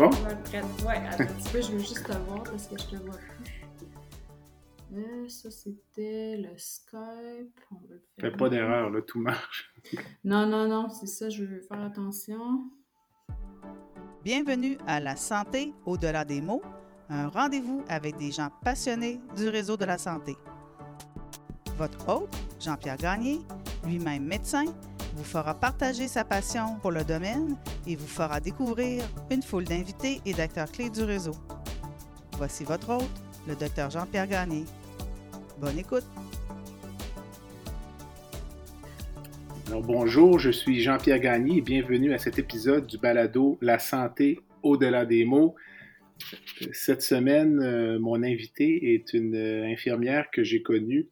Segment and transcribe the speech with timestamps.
[0.00, 0.10] bon?
[0.86, 3.16] Ouais, attends un petit peu, je veux juste te voir parce que je te vois
[3.16, 3.60] plus.
[4.96, 7.60] Euh, ça, c'était le Skype.
[7.70, 9.72] On va le Fais pas d'erreur, là, tout marche.
[10.24, 12.64] Non, non, non, c'est ça, je veux faire attention.
[14.24, 16.62] Bienvenue à La santé au-delà des mots,
[17.08, 20.36] un rendez-vous avec des gens passionnés du réseau de la santé.
[21.76, 23.40] Votre hôte, Jean-Pierre Gagné,
[23.86, 24.64] lui-même médecin,
[25.14, 27.56] vous fera partager sa passion pour le domaine
[27.86, 31.34] et vous fera découvrir une foule d'invités et d'acteurs clés du réseau.
[32.36, 34.64] Voici votre hôte, le docteur Jean-Pierre Gagné.
[35.60, 36.06] Bonne écoute.
[39.66, 44.40] Alors bonjour, je suis Jean-Pierre Gagné et bienvenue à cet épisode du balado La santé
[44.62, 45.54] au-delà des mots.
[46.72, 51.08] Cette semaine, euh, mon invité est une euh, infirmière que j'ai connue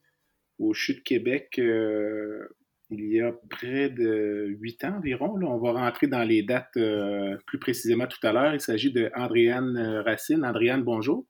[0.59, 2.49] au CHU de Québec euh,
[2.91, 5.37] il y a près de huit ans environ.
[5.37, 5.47] Là.
[5.47, 8.55] On va rentrer dans les dates euh, plus précisément tout à l'heure.
[8.55, 10.45] Il s'agit de Andréane euh, Racine.
[10.45, 11.27] Andréane, bonjour.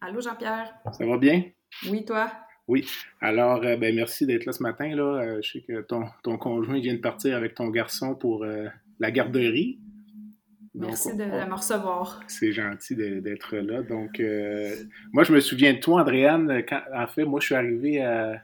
[0.00, 0.74] Allô, Jean-Pierre?
[0.92, 1.44] Ça va bien?
[1.88, 2.32] Oui, toi?
[2.66, 2.88] Oui.
[3.20, 4.94] Alors, euh, ben, merci d'être là ce matin.
[4.94, 5.40] Là.
[5.40, 8.44] je sais que ton, ton, conjoint vient de partir avec ton garçon pour
[8.98, 9.78] la garderie.
[10.74, 12.20] Merci de, me recevoir.
[12.28, 13.82] C'est gentil d'être là.
[13.82, 14.22] Donc,
[15.12, 16.62] moi, je me souviens de toi, Andréane.
[16.68, 18.42] Quand, en fait, moi, je suis arrivé à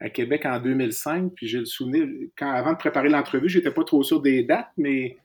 [0.00, 1.32] à Québec en 2005.
[1.34, 4.70] Puis j'ai le souvenir, quand, avant de préparer l'entrevue, j'étais pas trop sûr des dates,
[4.76, 5.16] mais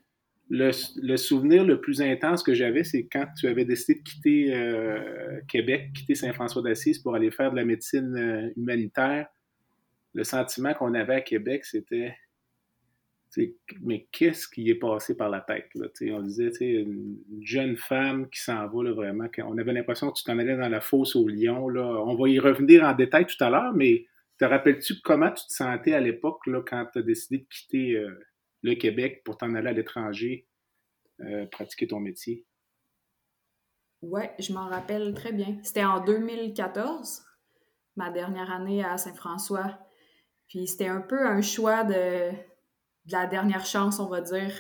[0.49, 5.39] le, souvenir le plus intense que j'avais, c'est quand tu avais décidé de quitter euh,
[5.47, 9.27] Québec, quitter Saint-François d'Assise pour aller faire de la médecine euh, humanitaire.
[10.13, 12.15] Le sentiment qu'on avait à Québec, c'était
[13.81, 15.69] mais qu'est-ce qui est passé par la tête?
[15.75, 15.87] Là?
[16.13, 19.27] On disait, une jeune femme qui s'en va là, vraiment.
[19.45, 21.69] On avait l'impression que tu t'en allais dans la fosse au lion.
[21.69, 21.81] Là.
[22.05, 24.05] On va y revenir en détail tout à l'heure, mais
[24.41, 28.19] te rappelles-tu comment tu te sentais à l'époque quand tu as décidé de quitter euh,
[28.63, 30.47] le Québec pour t'en aller à l'étranger
[31.19, 32.47] euh, pratiquer ton métier?
[34.01, 35.59] Oui, je m'en rappelle très bien.
[35.61, 37.23] C'était en 2014,
[37.97, 39.77] ma dernière année à Saint-François.
[40.47, 42.31] Puis c'était un peu un choix de,
[43.11, 44.51] la dernière chance, on va dire.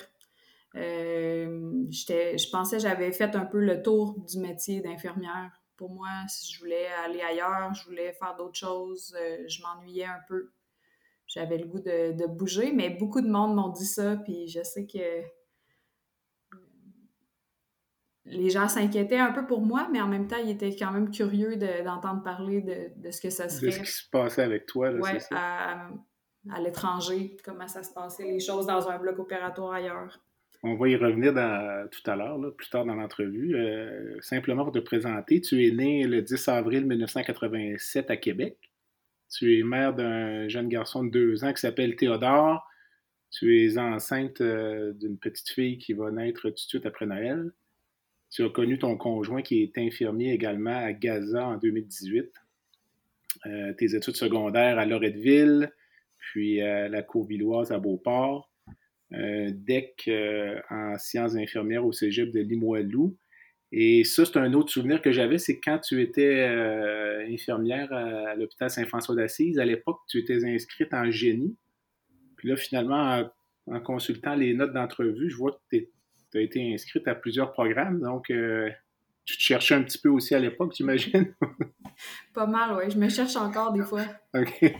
[0.75, 6.09] Euh, je pensais j'avais fait un peu le tour du métier d'infirmière pour moi.
[6.27, 10.51] Si je voulais aller ailleurs, je voulais faire d'autres choses, euh, je m'ennuyais un peu.
[11.25, 14.85] J'avais le goût de, bouger, mais beaucoup de monde m'ont dit ça, puis je sais
[14.85, 16.57] que euh,
[18.25, 21.09] les gens s'inquiétaient un peu pour moi, mais en même temps, ils étaient quand même
[21.09, 23.67] curieux d'entendre parler de, ce que ça serait.
[23.67, 25.35] De ce qui se passait avec toi, là, ça?
[25.35, 25.89] à,
[26.51, 30.19] à l'étranger, comment ça se passait, les choses dans un bloc opératoire ailleurs.
[30.63, 31.33] On va y revenir
[31.89, 33.55] tout à l'heure, plus tard dans l'entrevue.
[33.55, 38.57] Euh, simplement pour te présenter, tu es né le 10 avril 1987 à Québec.
[39.29, 42.67] Tu es mère d'un jeune garçon de deux ans qui s'appelle Théodore.
[43.31, 47.51] Tu es enceinte euh, d'une petite fille qui va naître tout de suite après Noël.
[48.29, 52.29] Tu as connu ton conjoint qui est infirmier également à Gaza en 2018.
[53.47, 55.71] Euh, tes études secondaires à Loretteville,
[56.17, 58.50] puis à la Courvilloise à Beauport euh,
[59.11, 63.17] DEC euh, en sciences infirmières au cégep de Limoilou.
[63.73, 68.35] Et ça, c'est un autre souvenir que j'avais, c'est quand tu étais euh, infirmière à,
[68.35, 71.55] l'hôpital Saint-François d'Assise, à l'époque, tu étais inscrite en génie.
[72.35, 73.29] Puis là, finalement,
[73.67, 75.87] en, consultant les notes d'entrevue, je vois que tu
[76.35, 78.01] as été inscrite à plusieurs programmes.
[78.01, 81.33] Donc, tu te cherchais un petit peu aussi à l'époque, j'imagine?
[82.33, 82.91] Pas mal, oui.
[82.91, 84.03] Je me cherche encore des fois.
[84.33, 84.73] OK.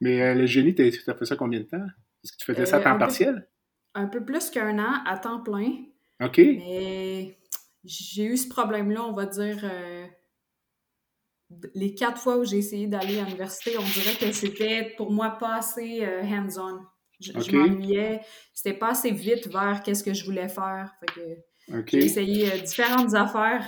[0.00, 1.86] Mais le génie, tu as fait ça combien de temps?
[2.24, 3.48] Est-ce que tu faisais ça à euh, temps partiel?
[3.94, 5.72] un peu plus qu'un an, à temps plein.
[6.20, 6.38] OK.
[6.38, 7.38] Mais
[7.84, 10.06] j'ai eu ce problème-là, on va dire, euh,
[11.74, 15.36] les quatre fois où j'ai essayé d'aller à l'université, on dirait que c'était pour moi
[15.38, 16.80] pas assez euh, hands-on.
[17.20, 18.20] Je, m'ennuyais.
[18.52, 20.92] C'était pas assez vite vers qu'est-ce que je voulais faire.
[21.86, 23.64] J'ai essayé différentes affaires.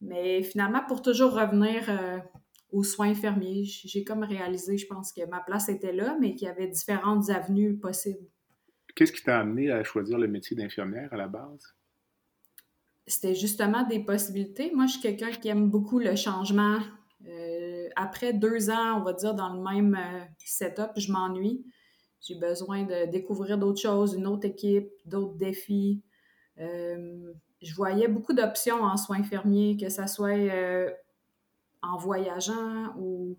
[0.00, 1.84] Mais finalement, pour toujours revenir
[2.72, 3.64] aux soins infirmiers.
[3.64, 7.30] J'ai comme réalisé, je pense, que ma place était là, mais qu'il y avait différentes
[7.30, 8.26] avenues possibles.
[8.94, 11.74] Qu'est-ce qui t'a amené à choisir le métier d'infirmière à la base?
[13.06, 14.70] C'était justement des possibilités.
[14.74, 16.78] Moi, je suis quelqu'un qui aime beaucoup le changement.
[17.26, 21.64] Euh, après deux ans, on va dire, dans le même euh, setup, je m'ennuie.
[22.20, 26.02] J'ai besoin de découvrir d'autres choses, une autre équipe, d'autres défis.
[26.58, 27.32] Euh,
[27.62, 30.36] je voyais beaucoup d'options en soins infirmiers, que ce soit
[31.82, 33.36] en voyageant ou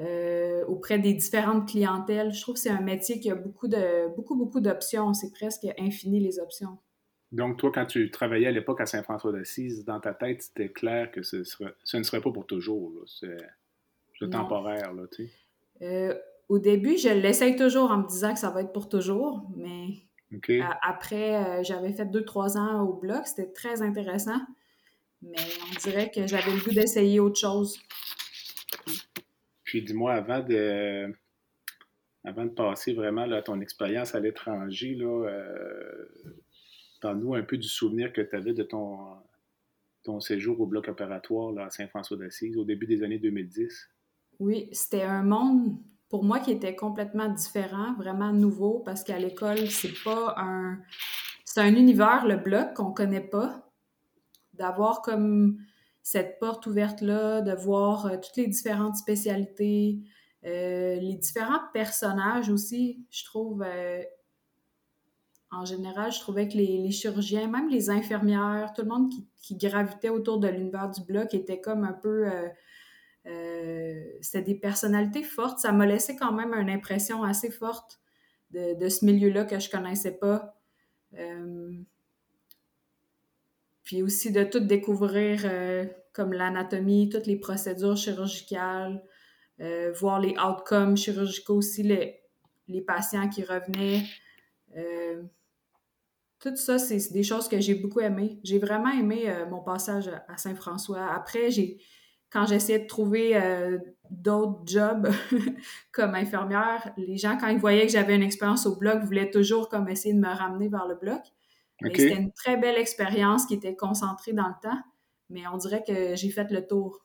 [0.00, 2.32] euh, auprès des différentes clientèles.
[2.32, 5.14] Je trouve que c'est un métier qui a beaucoup, de, beaucoup, beaucoup d'options.
[5.14, 6.78] C'est presque infini les options.
[7.30, 11.12] Donc, toi, quand tu travaillais à l'époque à Saint-François d'Assise, dans ta tête, c'était clair
[11.12, 12.92] que ce, ce, ne serait pas pour toujours.
[13.06, 14.92] C'est temporaire.
[14.94, 15.02] Là,
[15.82, 16.14] euh,
[16.48, 19.88] au début, je l'essaye toujours en me disant que ça va être pour toujours, mais
[20.82, 23.26] après, j'avais fait deux, trois ans au bloc.
[23.26, 24.40] C'était très intéressant.
[25.24, 25.38] Mais
[25.70, 27.80] on dirait que j'avais le goût d'essayer autre chose.
[29.64, 31.12] Puis dis-moi, avant de
[32.24, 36.06] avant de passer vraiment à ton expérience à l'étranger, là, euh,
[37.12, 38.96] nous un peu du souvenir que tu avais de ton,
[40.04, 43.90] ton séjour au bloc opératoire là, à Saint-François d'Assise au début des années 2010.
[44.40, 45.76] Oui, c'était un monde
[46.08, 50.78] pour moi qui était complètement différent, vraiment nouveau, parce qu'à l'école, c'est pas un.
[51.44, 53.70] C'est un univers, le bloc, qu'on connaît pas.
[54.54, 55.58] D'avoir comme
[56.04, 60.00] cette porte ouverte-là, de voir euh, toutes les différentes spécialités,
[60.44, 64.02] euh, les différents personnages aussi, je trouve, euh,
[65.50, 69.10] en général, je trouvais que les, chirurgiens, même les infirmières, tout le monde
[69.40, 72.30] qui, gravitait autour de l'univers du bloc était comme un peu...
[74.20, 75.58] C'était des personnalités fortes.
[75.60, 78.00] Ça m'a laissé quand même une impression assez forte
[78.50, 80.58] de, ce milieu-là que je connaissais pas.
[83.84, 85.44] Puis aussi de tout découvrir,
[86.12, 89.02] comme l'anatomie, toutes les procédures chirurgicales,
[89.60, 92.20] euh, voir les outcomes chirurgicaux aussi, les,
[92.66, 94.02] les patients qui revenaient.
[94.76, 95.22] Euh,
[96.40, 98.40] tout ça, c'est des choses que j'ai beaucoup aimées.
[98.42, 101.06] J'ai vraiment aimé euh, mon passage à Saint-François.
[101.06, 101.78] Après, j'ai
[102.30, 103.40] quand j'essayais de trouver
[104.10, 105.08] d'autres jobs
[105.92, 109.68] comme infirmière, les gens, quand ils voyaient que j'avais une expérience au bloc, voulaient toujours
[109.68, 111.20] comme essayer de me ramener vers le bloc.
[111.82, 114.78] C'était une très belle expérience qui était concentrée dans le temps,
[115.30, 117.04] mais on dirait que j'ai fait le tour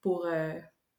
[0.00, 0.26] pour,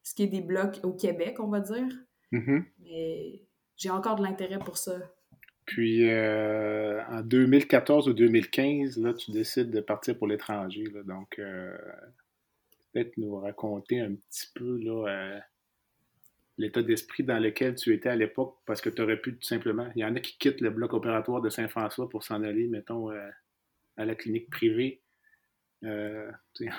[0.04, 1.88] ce qui est des blocs au Québec, on va dire.
[2.32, 2.64] Mm-hmm.
[2.80, 3.42] Mais
[3.76, 4.98] j'ai encore de l'intérêt pour ça.
[5.66, 10.84] Puis euh, en 2014 ou 2015, là, tu décides de partir pour l'étranger.
[11.06, 11.78] Donc, euh,
[12.92, 15.40] peut-être nous raconter un petit peu là, euh,
[16.60, 19.90] l'état d'esprit dans lequel tu étais à l'époque, parce que tu aurais pu tout simplement.
[19.96, 23.10] Il y en a qui quittent le bloc opératoire de Saint-François pour s'en aller, mettons,
[23.10, 25.02] à la clinique privée
[25.86, 26.30] euh,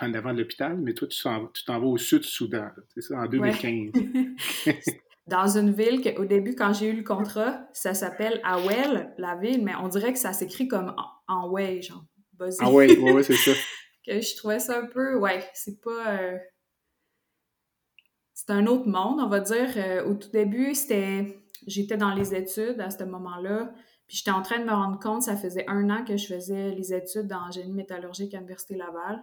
[0.03, 3.93] en avant de l'hôpital, mais toi, tu t'en vas au sud-Soudan, c'est ça, en 2015.
[5.27, 9.65] Dans une ville qu'au début, quand j'ai eu le contrat, ça s'appelle Awel, la ville,
[9.65, 10.95] mais on dirait que ça s'écrit comme
[11.29, 12.05] en, way, genre.
[12.59, 13.53] Ah ouais, ouais, c'est ça.
[14.07, 16.19] que je trouvais ça un peu, ouais, c'est pas.
[16.19, 16.39] Euh,
[18.41, 19.71] c'est un autre monde, on va dire.
[19.77, 21.39] Euh, au tout début, c'était.
[21.67, 23.71] J'étais dans les études à ce moment-là.
[24.07, 26.71] Puis j'étais en train de me rendre compte, ça faisait un an que je faisais
[26.71, 29.23] les études en génie métallurgique à l'Université Laval,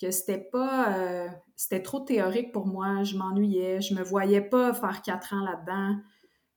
[0.00, 0.96] que c'était pas.
[0.96, 3.02] Euh, c'était trop théorique pour moi.
[3.02, 3.80] Je m'ennuyais.
[3.80, 5.96] Je me voyais pas faire quatre ans là-dedans.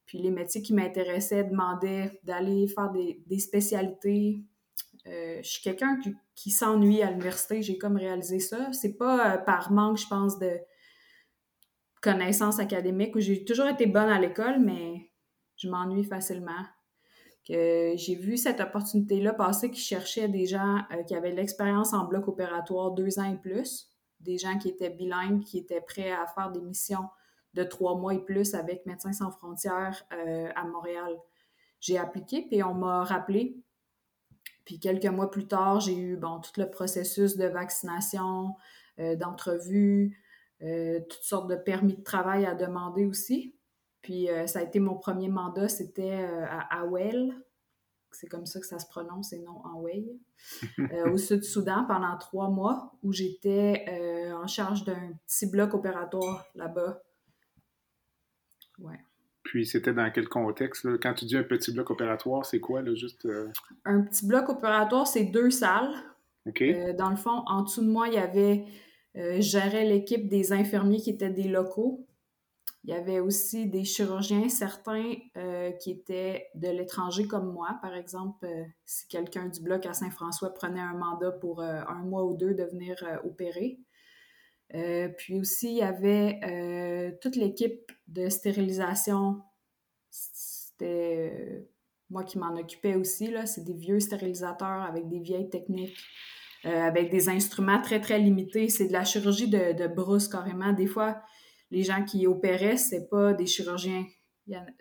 [0.06, 4.44] Puis les métiers qui m'intéressaient demandaient d'aller faire des, spécialités.
[5.08, 6.00] Euh, je suis quelqu'un
[6.36, 7.64] qui, s'ennuie à l'université.
[7.64, 8.72] J'ai comme réalisé ça.
[8.74, 10.60] C'est pas par manque, je pense, de
[12.06, 15.12] connaissances académiques où j'ai toujours été bonne à l'école, mais
[15.58, 16.64] je m'ennuie facilement
[17.48, 22.06] que j'ai vu cette opportunité-là passer qui cherchait des gens euh, qui avaient l'expérience en
[22.06, 26.28] bloc opératoire deux ans et plus, des gens qui étaient bilingues, qui étaient prêts à
[26.28, 27.08] faire des missions
[27.56, 31.16] de trois mois et plus avec Médecins sans frontières euh, à Montréal.
[31.80, 33.58] J'ai appliqué, puis on m'a rappelé.
[34.66, 38.56] Puis quelques mois plus tard, j'ai eu tout le processus de vaccination,
[39.00, 40.18] euh, d'entrevue,
[40.60, 43.56] toutes sortes de permis de travail à demander aussi.
[44.06, 47.34] Puis euh, ça a été mon premier mandat, c'était euh, à Awel.
[48.12, 49.64] C'est comme ça que ça se prononce et non.
[50.80, 53.86] Euh, au Sud-Soudan pendant trois mois où j'étais
[54.36, 57.02] en charge d'un petit bloc opératoire là-bas.
[58.78, 59.00] Ouais.
[59.42, 61.00] Puis c'était dans quel contexte?
[61.00, 62.84] Quand tu dis un petit bloc opératoire, c'est quoi?
[62.84, 63.28] Là, juste,
[63.86, 65.96] Un petit bloc opératoire, c'est deux salles.
[66.46, 66.64] OK.
[66.96, 68.66] dans le fond, en dessous de moi, il y avait,
[69.16, 72.06] je gérais l'équipe des infirmiers qui étaient des locaux.
[72.86, 77.80] Il y avait aussi des chirurgiens, certains euh, qui étaient de l'étranger comme moi.
[77.82, 82.04] Par exemple, euh, si quelqu'un du bloc à Saint-François prenait un mandat pour euh, un
[82.04, 83.80] mois ou deux de venir opérer.
[85.18, 89.42] puis aussi, il y avait toute l'équipe de stérilisation.
[90.12, 91.68] C'était
[92.12, 93.34] moi qui m'en occupais aussi.
[93.46, 95.98] C'est des vieux stérilisateurs avec des vieilles techniques.
[96.66, 98.70] Avec des instruments très, très limités.
[98.70, 100.74] C'est de la chirurgie de, de brousse carrément.
[100.74, 101.22] Des fois,
[101.72, 104.06] les gens qui opéraient, c'est pas des chirurgiens.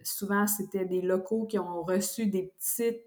[0.03, 3.03] souvent, c'était des locaux qui ont reçu des petites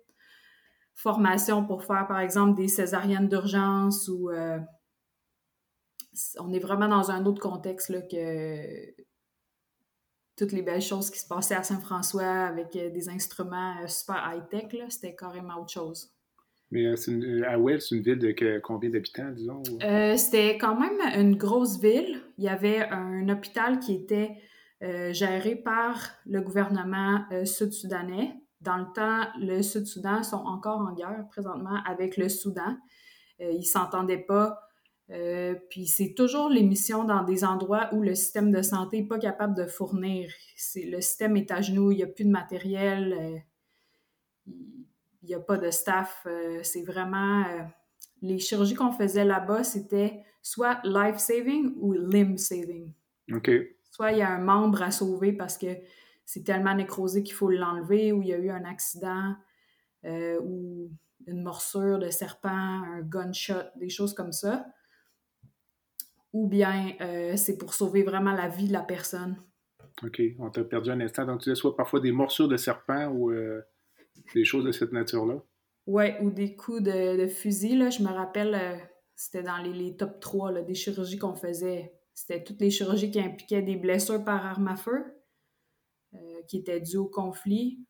[0.97, 4.59] formations pour faire, par exemple, des césariennes d'urgence ou euh,
[6.39, 8.95] on est vraiment dans un autre contexte là, que
[10.35, 14.33] toutes les belles choses qui se passaient à Saint-François avec euh, des instruments euh, super
[14.33, 16.16] high-tech, c'était carrément autre chose.
[16.71, 19.63] Mais euh, euh, à c'est une ville de combien d'habitants, disons?
[19.83, 22.21] Euh, c'était quand même une grosse ville.
[22.37, 24.37] Il y avait un hôpital qui était
[24.79, 28.35] géré par le gouvernement sud-soudanais.
[28.61, 32.77] dans le temps, le Sud-Soudan sont encore en guerre présentement avec le Soudan.
[33.39, 34.59] Ils s'entendaient pas.
[35.71, 39.17] Puis c'est toujours les missions dans des endroits où le système de santé n'est pas
[39.17, 40.29] capable de fournir.
[40.75, 43.41] Le système est à genoux, il n'y a plus de matériel,
[45.27, 46.25] il n'y a pas de staff.
[46.63, 47.43] c'est vraiment...
[48.21, 52.93] les chirurgies qu'on faisait là-bas, c'était soit life-saving ou limb-saving.
[53.33, 53.51] OK.
[53.91, 55.67] Soit il y a un membre à sauver parce que
[56.25, 59.33] c'est tellement nécrosé qu'il faut l'enlever, ou il y a eu un accident,
[60.05, 60.91] euh, ou
[61.25, 64.65] une morsure de serpent, un gunshot, des choses comme ça.
[66.33, 69.37] Ou bien euh, c'est pour sauver vraiment la vie de la personne.
[70.03, 71.25] OK, on t'a perdu un instant.
[71.25, 73.61] Donc tu dis soit parfois des morsures de serpent ou euh,
[74.33, 75.41] des choses de cette nature-là?
[75.85, 77.77] Oui, ou des coups de, fusil.
[77.77, 77.89] Là.
[77.89, 78.79] Je me rappelle,
[79.15, 81.93] c'était dans les, top 3 des chirurgies qu'on faisait.
[82.13, 85.03] C'était toutes les chirurgies qui impliquaient des blessures par arme à feu
[86.15, 87.85] euh, qui étaient dues au conflit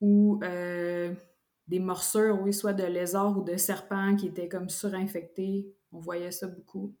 [0.00, 1.14] ou euh,
[1.68, 5.66] des morsures, oui, soit de lézards ou de serpents qui étaient comme surinfectés.
[5.92, 6.96] On voyait ça beaucoup.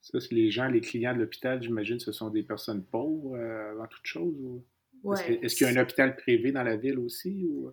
[0.00, 3.72] Ça, c'est les gens, les clients de l'hôpital, j'imagine, ce sont des personnes pauvres euh,
[3.72, 4.62] avant toute chose?
[5.42, 7.46] Est-ce qu'il y a un hôpital privé dans la ville aussi?
[7.46, 7.72] Ou...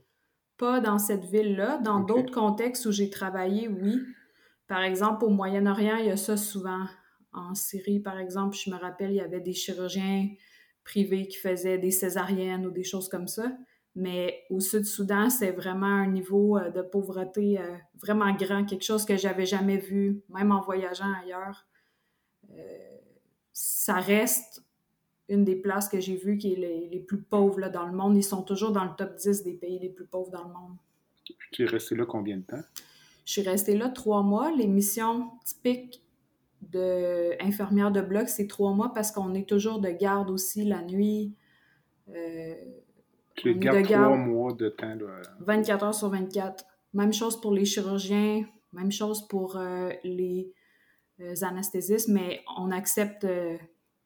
[0.64, 1.80] Pas dans cette ville-là.
[1.80, 4.02] Dans d'autres contextes où j'ai travaillé, oui.
[4.70, 6.86] Par exemple, au Moyen-Orient, il y a ça souvent.
[7.34, 10.30] En Syrie, par exemple, je me rappelle, il y avait des chirurgiens
[10.86, 13.52] privés qui faisaient des césariennes ou des choses comme ça.
[13.98, 19.04] Mais au Sud-Soudan, c'est vraiment un niveau euh, de pauvreté euh, vraiment grand, quelque chose
[19.04, 21.68] que j'avais jamais vu, même en voyageant ailleurs.
[22.52, 22.98] Euh,
[23.52, 24.63] ça reste
[25.34, 28.16] une des places que j'ai vues qui est les, plus pauvres là, dans le monde.
[28.16, 30.78] Ils sont toujours dans le top 10 des pays les plus pauvres dans le monde.
[31.52, 32.62] Tu es resté là combien de temps?
[33.26, 34.52] Je suis restée là trois mois.
[34.52, 36.04] Les missions typiques
[36.62, 40.82] d'infirmière de, de bloc, c'est trois mois parce qu'on est toujours de garde aussi la
[40.82, 41.36] nuit.
[42.10, 42.56] Euh,
[43.36, 44.98] tu es de garde trois mois de temps.
[45.40, 46.66] 24 heures sur 24.
[46.94, 50.54] Même chose pour les chirurgiens, même chose pour euh, les
[51.20, 53.26] euh, anesthésistes, mais on accepte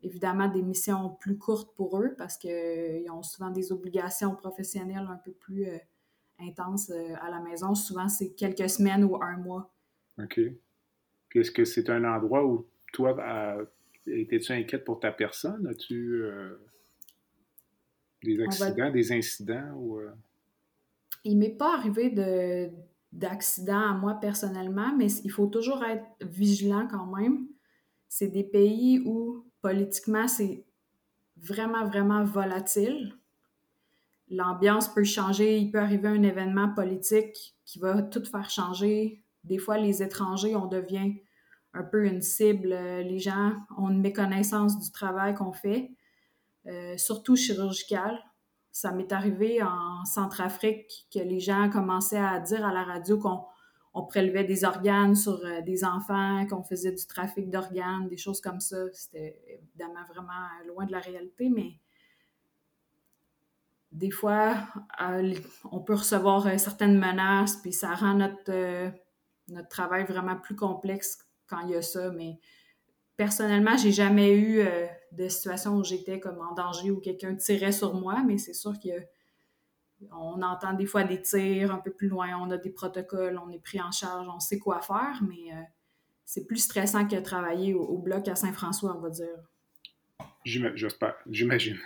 [0.08, 5.18] évidemment des missions plus courtes pour eux parce qu'ils ont souvent des obligations professionnelles un
[5.18, 5.68] peu plus
[6.40, 7.76] intenses à la maison.
[7.76, 9.72] Souvent, c'est quelques semaines ou un mois.
[10.22, 10.40] OK.
[11.36, 13.16] Est-ce que c'est un endroit où toi,
[14.08, 15.68] étais-tu inquiète pour ta personne?
[15.68, 16.56] As-tu euh,
[18.24, 19.74] des accidents, des incidents?
[19.76, 20.12] Ou, euh?
[21.24, 22.70] Il m'est pas arrivé de,
[23.12, 27.48] d'accident à moi personnellement, mais il faut toujours être vigilant quand même.
[28.08, 30.64] C'est des pays où politiquement c'est
[31.36, 33.14] vraiment, vraiment volatile.
[34.30, 39.24] L'ambiance peut changer, il peut arriver un événement politique qui va tout faire changer.
[39.44, 41.16] Des fois, les étrangers, on devient
[41.74, 42.70] un peu une cible.
[42.70, 45.92] Les gens ont une méconnaissance du travail qu'on fait,
[46.66, 48.18] euh, surtout chirurgical.
[48.72, 53.44] Ça m'est arrivé en Centrafrique que les gens commençaient à dire à la radio qu'on
[53.98, 58.40] on prélevait des organes sur euh, des enfants, qu'on faisait du trafic d'organes, des choses
[58.42, 58.78] comme ça.
[58.94, 61.80] C'était évidemment vraiment loin de la réalité, mais
[63.92, 64.56] des fois,
[65.72, 68.94] on peut recevoir certaines menaces, puis ça rend notre,
[69.70, 72.38] travail vraiment plus complexe quand il y a ça, mais
[73.16, 77.72] personnellement, j'ai jamais eu euh, de situation où j'étais comme en danger ou quelqu'un tirait
[77.72, 78.74] sur moi, mais c'est sûr
[80.00, 83.50] qu'on entend des fois des tirs un peu plus loin, on a des protocoles, on
[83.50, 85.62] est pris en charge, on sait quoi faire, mais euh,
[86.26, 89.38] c'est plus stressant que travailler au, bloc à Saint-François, on va dire.
[90.46, 91.78] J'espère, j'imagine.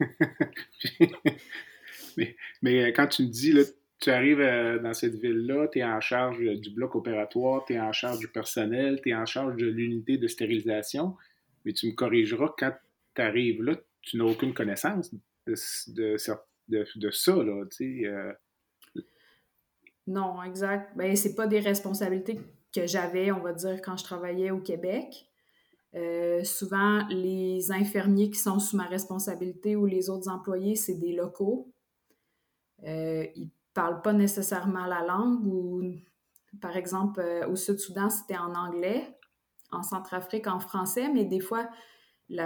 [2.16, 3.62] mais, mais quand tu me dis, là,
[4.00, 7.80] tu arrives euh, dans cette ville-là, tu es en charge du bloc opératoire, tu es
[7.80, 11.16] en charge du personnel, tu es en charge de l'unité de stérilisation,
[11.64, 12.72] mais tu me corrigeras quand
[13.14, 15.12] tu arrives là, tu n'as aucune connaissance
[15.46, 15.54] de,
[15.88, 16.16] de,
[17.12, 18.06] ça, là, tu.
[18.06, 18.32] Euh.
[20.06, 20.96] Non, exact.
[20.96, 22.40] Ben, c'est pas des responsabilités
[22.74, 25.28] que j'avais, on va dire, quand je travaillais au Québec.
[25.94, 31.12] Euh, souvent, les infirmiers qui sont sous ma responsabilité ou les autres employés, c'est des
[31.12, 31.72] locaux.
[32.82, 36.02] ils parlent pas nécessairement la langue
[36.60, 39.18] par exemple, euh, au Sud-Soudan, c'était en anglais,
[39.70, 41.68] en Centrafrique, en français, mais des fois,
[42.28, 42.38] il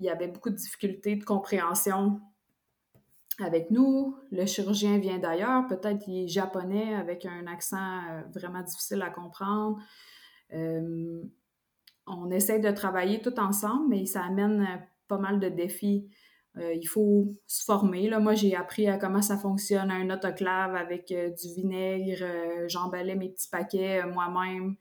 [0.00, 2.20] y avait beaucoup de difficultés de compréhension
[3.40, 4.16] avec nous.
[4.30, 9.10] Le chirurgien vient d'ailleurs, peut-être il est japonais avec un accent euh, vraiment difficile à
[9.10, 9.78] comprendre.
[10.52, 11.22] Euh,
[12.06, 14.66] on essaie de travailler tout ensemble, mais ça amène
[15.08, 16.08] pas mal de défis.
[16.58, 18.08] Euh, il faut se former.
[18.08, 22.22] Là, moi, j'ai appris à comment ça fonctionne un autoclave avec euh, du vinaigre.
[22.22, 24.76] Euh, j'emballais mes petits paquets moi-même.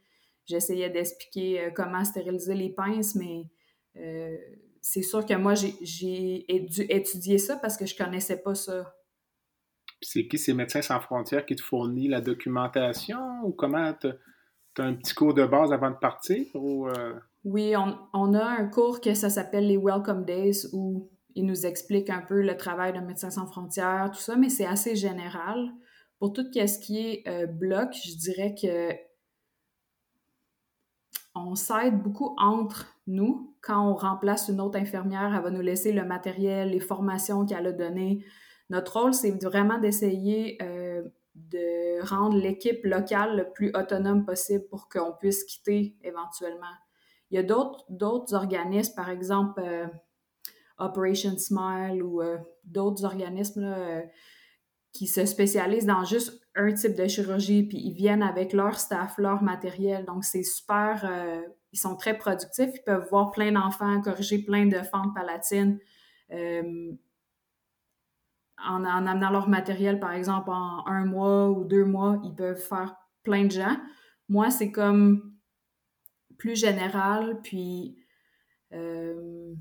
[0.46, 3.46] J'essayais d'expliquer comment stériliser les pinces, mais
[4.81, 8.95] c'est sûr que moi, j'ai dû étudier ça parce que je connaissais pas ça.
[10.01, 14.83] c'est qui ces Médecins sans frontières qui te fournit la documentation ou comment tu as
[14.83, 16.47] un petit cours de base avant de partir?
[16.55, 17.13] Ou, euh?
[17.43, 21.65] Oui, on, on, a un cours que ça s'appelle les Welcome Days où ils nous
[21.65, 25.71] expliquent un peu le travail de Médecins sans frontières, tout ça, mais c'est assez général.
[26.19, 28.93] Pour tout ce qui est euh, bloc, je dirais que
[31.33, 33.56] on s'aide beaucoup entre nous.
[33.62, 37.68] Quand on remplace une autre infirmière, elle va nous laisser le matériel, les formations qu'elle
[37.68, 38.25] a données.
[38.70, 41.03] Notre rôle, c'est vraiment d'essayer euh,
[41.36, 46.74] de rendre l'équipe locale le plus autonome possible pour qu'on puisse quitter éventuellement.
[47.30, 49.88] Il y a d'autres organismes, par exemple euh,
[50.77, 54.03] Operation Smile ou euh, d'autres organismes
[54.91, 59.18] qui se spécialisent dans juste un type de chirurgie, puis ils viennent avec leur staff,
[59.18, 60.06] leur matériel.
[60.06, 61.06] Donc, c'est super.
[61.74, 62.72] Ils sont très productifs.
[62.75, 65.80] Ils peuvent voir plein d'enfants, corriger plein de fentes palatines.
[66.32, 66.92] Euh,
[68.63, 72.62] en, en, amenant leur matériel, par exemple, en un mois ou deux mois, ils peuvent
[72.62, 73.78] faire plein de gens.
[74.30, 75.36] Moi, c'est comme
[76.38, 77.98] plus général, puis
[78.74, 79.54] euh,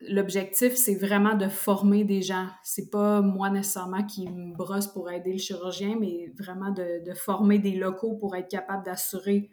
[0.00, 2.48] l'objectif, c'est vraiment de former des gens.
[2.62, 7.58] C'est pas moi nécessairement qui me brosse pour aider le chirurgien, mais vraiment de, former
[7.58, 9.50] des locaux pour être capable d'assurer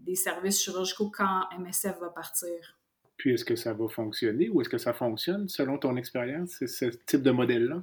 [0.00, 2.78] des services chirurgicaux quand MSF va partir.
[3.16, 6.86] Puis est-ce que ça va fonctionner ou est-ce que ça fonctionne selon ton expérience, ce
[7.06, 7.82] type de modèle-là?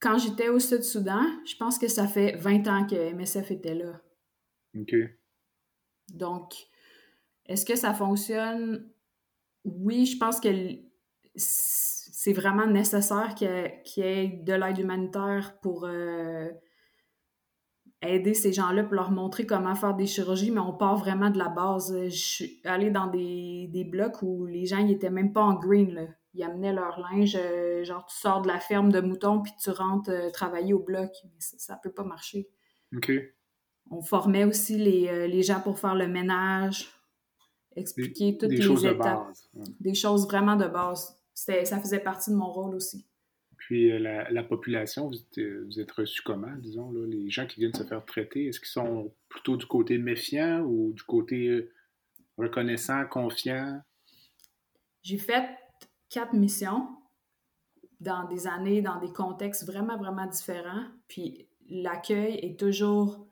[0.00, 4.00] Quand j'étais au Sud-Soudan, je pense que ça fait 20 ans que MSF était là.
[4.78, 4.94] OK.
[6.12, 6.54] Donc,
[7.46, 8.90] est-ce que ça fonctionne?
[9.64, 10.48] oui, je pense que
[11.36, 16.50] c'est vraiment nécessaire qu'il y, ait de l'aide humanitaire pour euh,
[18.02, 21.38] aider ces gens-là, pour leur montrer comment faire des chirurgies, mais on part vraiment de
[21.38, 21.94] la base.
[22.04, 25.92] Je suis allée dans des, des blocs où les gens n'étaient même pas en green.
[25.92, 26.06] Là.
[26.32, 29.70] Ils amenaient leur linge, euh, genre tu sors de la ferme de moutons puis tu
[29.70, 31.10] rentres euh, travailler au bloc.
[31.38, 32.48] ça ne peut pas marcher.
[32.96, 33.12] OK.
[33.90, 36.88] On formait aussi les, les gens pour faire le ménage,
[37.74, 39.26] expliquer toutes les étapes.
[39.80, 41.16] Des choses vraiment de base.
[41.34, 43.09] Ça faisait partie de mon rôle aussi.
[43.60, 47.60] Puis euh, la, population, vous êtes, euh, vous reçu comment, disons, là, les gens qui
[47.60, 51.70] viennent se faire traiter, est-ce qu'ils sont plutôt du côté méfiant ou du côté euh,
[52.38, 53.82] reconnaissant, confiant?
[55.02, 55.44] J'ai fait
[56.08, 56.88] quatre missions
[58.00, 60.86] dans des années, dans des contextes vraiment, vraiment différents.
[61.06, 63.28] Puis l'accueil est toujours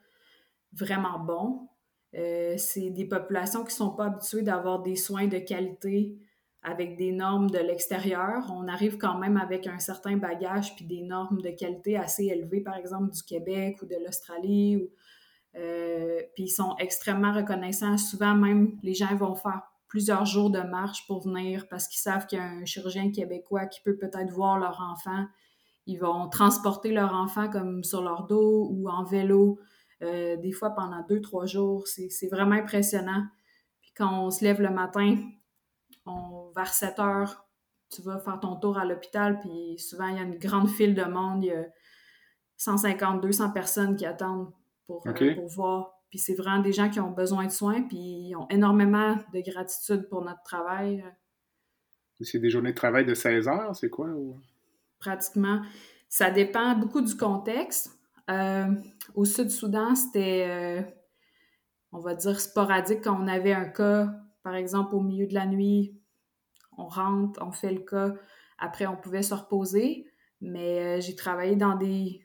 [0.72, 1.68] vraiment bon.
[2.12, 6.18] C'est des populations qui ne sont pas habituées d'avoir des soins de qualité
[6.62, 8.52] avec des normes de l'extérieur.
[8.52, 12.60] On arrive quand même avec un certain bagage puis des normes de qualité assez élevées,
[12.60, 14.88] par exemple du Québec ou de l'Australie.
[15.56, 17.96] Euh, puis ils sont extrêmement reconnaissants.
[17.96, 22.26] Souvent même, les gens vont faire plusieurs jours de marche pour venir parce qu'ils savent
[22.26, 25.26] qu'il y a un chirurgien québécois qui peut peut-être voir leur enfant.
[25.86, 29.58] Ils vont transporter leur enfant comme sur leur dos ou en vélo.
[30.02, 31.86] Euh, des fois pendant deux, trois jours.
[31.86, 33.24] C'est vraiment impressionnant.
[33.80, 35.16] Puis quand on se lève le matin,
[36.08, 37.48] on, vers 7 heures,
[37.90, 40.94] tu vas faire ton tour à l'hôpital, puis souvent, il y a une grande file
[40.94, 41.44] de monde.
[41.44, 41.64] Il y a
[42.56, 44.52] 150, 200 personnes qui attendent
[44.86, 45.94] pour, euh, pour voir.
[46.10, 49.40] Puis c'est vraiment des gens qui ont besoin de soins, puis ils ont énormément de
[49.40, 51.04] gratitude pour notre travail.
[52.20, 54.08] C'est des journées de travail de 16 heures, c'est quoi?
[54.98, 55.62] Pratiquement.
[56.08, 57.98] Ça dépend beaucoup du contexte.
[58.30, 58.66] Euh,
[59.14, 60.82] au Sud-Soudan, c'était, euh,
[61.92, 64.08] on va dire, sporadique quand on avait un cas,
[64.42, 65.97] par exemple, au milieu de la nuit,
[66.78, 68.14] on rentre, on fait le cas,
[68.58, 70.06] après on pouvait se reposer.
[70.40, 72.24] Mais euh, j'ai travaillé dans des,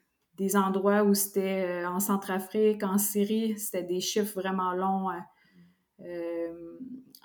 [0.56, 5.10] endroits où c'était en Centrafrique, en Syrie, c'était des chiffres vraiment longs.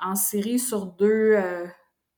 [0.01, 1.37] en Syrie, sur deux,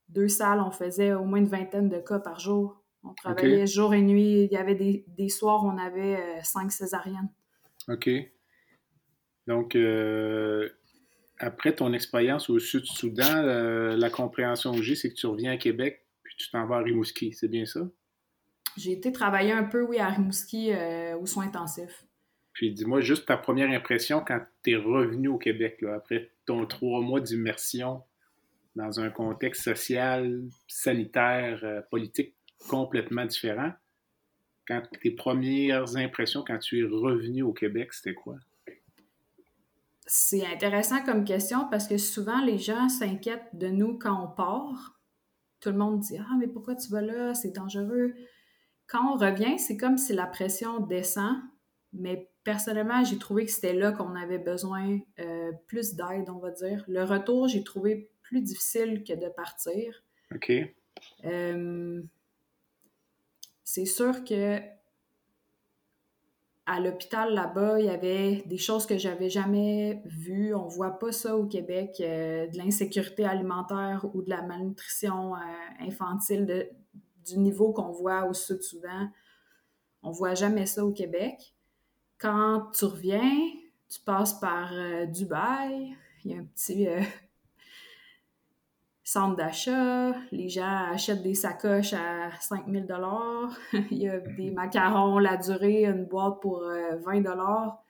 [0.09, 2.81] deux salles, on faisait au moins une vingtaine de cas par jour.
[3.03, 4.45] On travaillait jour et nuit.
[4.45, 7.31] Il y avait des, soirs où on avait euh, cinq césariennes.
[7.89, 8.11] OK.
[9.47, 10.69] Donc, euh,
[11.41, 15.57] après ton expérience au Sud-Soudan, euh, la compréhension que j'ai, c'est que tu reviens à
[15.57, 17.33] Québec puis tu t'en vas à Rimouski.
[17.33, 17.81] C'est bien ça?
[18.77, 20.71] J'ai été travailler un peu, oui, à Rimouski
[21.21, 22.05] aux soins intensifs.
[22.53, 27.01] Puis dis-moi juste ta première impression quand tu es revenu au Québec, après ton trois
[27.01, 28.03] mois d'immersion
[28.77, 32.35] dans un contexte social, sanitaire, politique
[32.69, 33.73] complètement différent.
[34.69, 38.37] Quand tes premières impressions quand tu es revenu au Québec, c'était quoi?
[40.13, 44.99] C'est intéressant comme question parce que souvent les gens s'inquiètent de nous quand on part.
[45.61, 47.33] Tout le monde dit Ah, mais pourquoi tu vas là?
[47.33, 48.15] C'est dangereux.
[48.89, 51.37] Quand on revient, c'est comme si la pression descend,
[51.93, 56.51] mais personnellement, j'ai trouvé que c'était là qu'on avait besoin euh, plus d'aide, on va
[56.51, 56.85] dire.
[56.89, 60.03] Le retour, j'ai trouvé plus difficile que de partir.
[60.35, 60.51] OK.
[61.25, 62.03] Euh,
[63.63, 64.59] c'est sûr que
[66.71, 70.55] à l'hôpital là-bas, il y avait des choses que j'avais jamais vues.
[70.55, 75.39] On voit pas ça au Québec, euh, de l'insécurité alimentaire ou de la malnutrition euh,
[75.81, 76.71] infantile
[77.27, 79.09] du niveau qu'on voit au Sud-Soudan.
[80.05, 81.57] On voit jamais ça au Québec.
[82.19, 83.51] Quand tu reviens,
[83.89, 86.87] tu passes par euh, Dubaï, il y a un petit
[89.11, 93.59] centre d'achat, les gens achètent des sacoches à 5000 dollars,
[93.91, 97.83] il y a des macarons, la durée, une boîte pour 20 euh, dollars.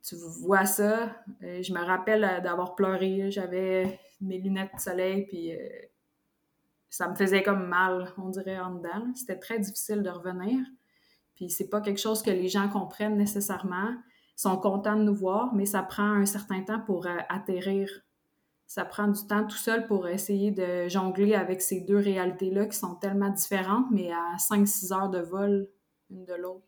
[0.00, 1.10] Tu vois ça.
[1.42, 5.50] Euh, je me rappelle euh, d'avoir pleuré, j'avais mes lunettes de soleil, puis
[6.88, 9.12] ça me faisait comme mal, on dirait, en dedans.
[9.16, 10.60] C'était très difficile de revenir.
[11.34, 13.90] Puis c'est pas quelque chose que les gens comprennent nécessairement.
[14.38, 17.88] Ils sont contents de nous voir, mais ça prend un certain temps pour atterrir
[18.72, 22.78] ça prend du temps tout seul pour essayer de jongler avec ces deux réalités-là qui
[22.78, 25.68] sont tellement différentes, mais à 5-6 heures de vol
[26.08, 26.64] une de l'autre.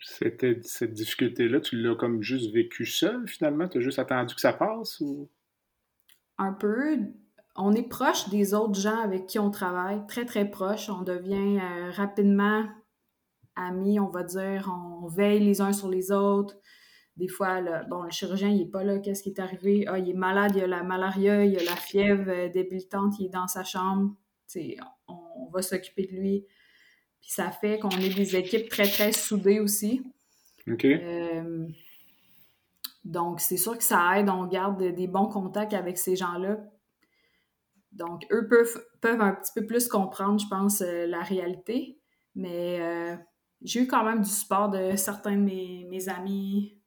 [0.00, 3.68] C'était cette difficulté-là, tu l'as comme juste vécu seul finalement?
[3.68, 5.28] Tu as juste attendu que ça passe ou?
[6.38, 6.96] Un peu.
[7.56, 10.88] On est proche des autres gens avec qui on travaille, très très proche.
[10.88, 12.64] On devient euh, rapidement
[13.54, 14.74] amis, on va dire.
[15.02, 16.56] On veille les uns sur les autres.
[17.18, 19.84] Des fois, le, bon, le chirurgien, il n'est pas là, qu'est-ce qui est arrivé?
[19.88, 23.26] Ah, il est malade, il a la malaria, il a la fièvre euh, débilitante, il
[23.26, 24.14] est dans sa chambre.
[24.54, 24.60] On,
[25.08, 26.46] on, va s'occuper de lui.
[27.20, 30.00] Puis ça fait qu'on est des équipes très, très soudées aussi.
[30.70, 30.84] OK.
[30.84, 31.66] Euh,
[33.04, 36.58] donc, c'est sûr que ça aide, on garde des bons contacts avec ces gens-là.
[37.90, 41.98] Donc, eux peuvent, peuvent un petit peu plus comprendre, je pense, euh, la réalité.
[42.36, 43.18] Mais
[43.62, 46.77] j'ai eu quand même du support de certains de mes, mes amis,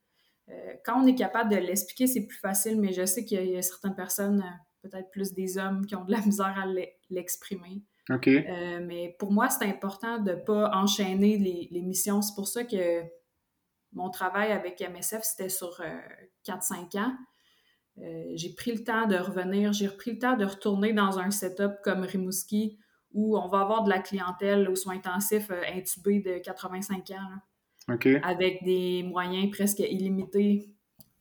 [0.84, 3.62] quand on est capable de l'expliquer, c'est plus facile, mais je sais qu'il y, a
[3.62, 6.66] certaines personnes, euh, peut-être plus des hommes, qui ont de la misère à
[7.10, 7.84] l'exprimer.
[8.10, 8.28] OK.
[8.28, 12.22] Euh, mais pour moi, c'est important de ne pas enchaîner les, missions.
[12.22, 13.04] C'est pour ça que
[13.94, 15.82] mon travail avec MSF, c'était sur
[16.48, 17.16] 4-5 ans.
[18.36, 21.74] j'ai pris le temps de revenir, j'ai repris le temps de retourner dans un setup
[21.84, 22.80] comme Rimouski
[23.14, 27.42] où on va avoir de la clientèle aux soins intensifs intubés de 85 ans
[27.88, 30.70] avec des moyens presque illimités.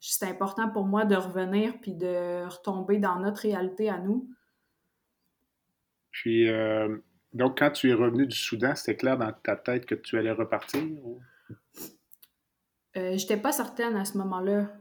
[0.00, 4.28] C'est important pour moi de revenir puis de retomber dans notre réalité à nous.
[6.10, 6.98] Puis, euh,
[7.32, 10.32] donc, quand tu es revenu du Soudan, c'était clair dans ta tête que tu allais
[10.32, 10.82] repartir?
[11.04, 11.20] Ou...
[12.96, 14.79] Euh, J'étais pas certaine à ce moment-là.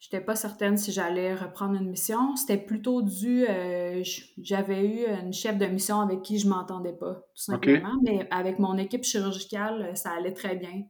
[0.00, 2.36] J'étais pas certaine si j'allais reprendre une mission.
[2.36, 3.44] C'était plutôt dû.
[3.48, 4.02] Euh,
[4.40, 7.94] j'avais eu une chef de mission avec qui je m'entendais pas, tout simplement.
[8.04, 10.84] Mais avec mon équipe chirurgicale, ça allait très bien.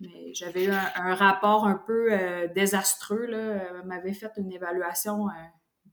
[0.00, 3.24] Mais j'avais eu un, rapport un peu euh, désastreux.
[3.24, 3.82] Là.
[3.86, 5.32] m'avait fait une évaluation euh,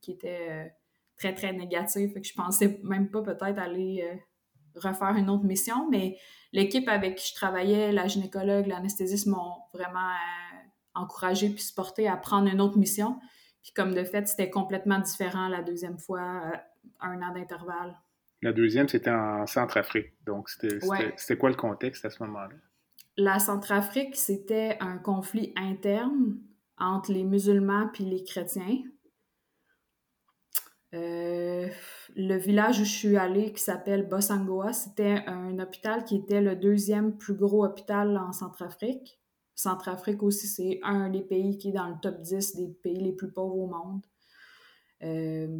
[0.02, 0.76] qui était
[1.18, 2.12] très, très négative.
[2.12, 4.06] Fait que je pensais même pas peut-être aller
[4.76, 5.90] refaire une autre mission.
[5.90, 6.18] Mais
[6.52, 10.12] l'équipe avec qui je travaillais, la gynécologue, l'anesthésiste m'ont vraiment
[10.96, 13.20] encourager puis supporter à prendre une autre mission.
[13.62, 16.58] Puis comme de fait, c'était complètement différent la deuxième fois, euh,
[17.00, 17.98] un an d'intervalle.
[18.42, 20.14] La deuxième, c'était en Centrafrique.
[20.26, 22.56] Donc, c'était quoi le contexte à ce moment-là?
[23.16, 26.40] La Centrafrique, c'était un conflit interne
[26.78, 28.80] entre les musulmans puis les chrétiens.
[30.94, 31.70] Euh,
[32.16, 36.56] le village où je suis allée, qui s'appelle Bossangoa, c'était un hôpital qui était le
[36.56, 39.20] deuxième plus gros hôpital en Centrafrique.
[39.56, 43.14] Centrafrique aussi, c'est un des pays qui est dans le top 10 des pays les
[43.14, 44.02] plus pauvres au monde.
[45.04, 45.60] Euh,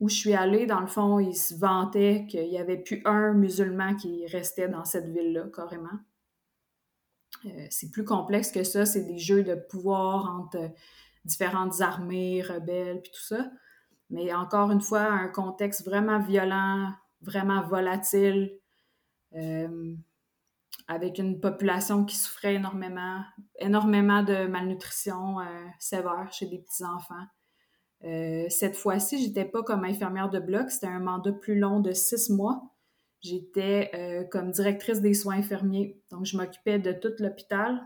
[0.00, 3.34] où je suis allée, dans le fond, ils se vantaient qu'il n'y avait plus un
[3.34, 5.98] musulman qui restait dans cette ville-là, carrément.
[7.46, 10.70] Euh, c'est plus complexe que ça, c'est des jeux de pouvoir entre
[11.24, 13.50] différentes armées, rebelles, puis tout ça.
[14.08, 18.58] Mais encore une fois, un contexte vraiment violent, vraiment volatile.
[19.34, 19.94] Euh,
[20.88, 23.22] avec une population qui souffrait énormément,
[23.58, 25.44] énormément de malnutrition euh,
[25.78, 27.26] sévère chez des petits-enfants.
[28.04, 31.92] Euh, cette fois-ci, j'étais pas comme infirmière de bloc, c'était un mandat plus long de
[31.92, 32.62] six mois.
[33.20, 36.00] J'étais euh, comme directrice des soins infirmiers.
[36.10, 37.82] Donc, je m'occupais de tout l'hôpital.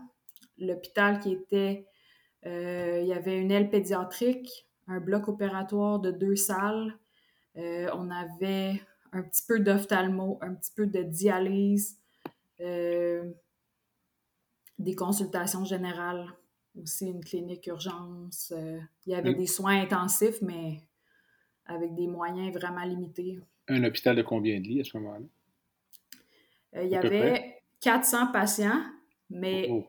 [0.57, 1.87] L'hôpital qui était,
[2.43, 6.97] il y avait une aile pédiatrique, un bloc opératoire de deux salles.
[7.55, 8.81] on avait
[9.11, 11.99] un petit peu d'ophtalmo, un petit peu de dialyse,
[12.61, 13.31] euh,
[14.79, 16.27] des consultations générales,
[16.81, 18.53] aussi une clinique urgence.
[18.55, 20.81] Euh, il y avait des soins intensifs, mais
[21.65, 23.39] avec des moyens vraiment limités.
[23.67, 25.25] Un hôpital de combien de lits à ce moment-là?
[26.75, 28.81] Euh, il y avait 400 patients,
[29.29, 29.85] mais oh,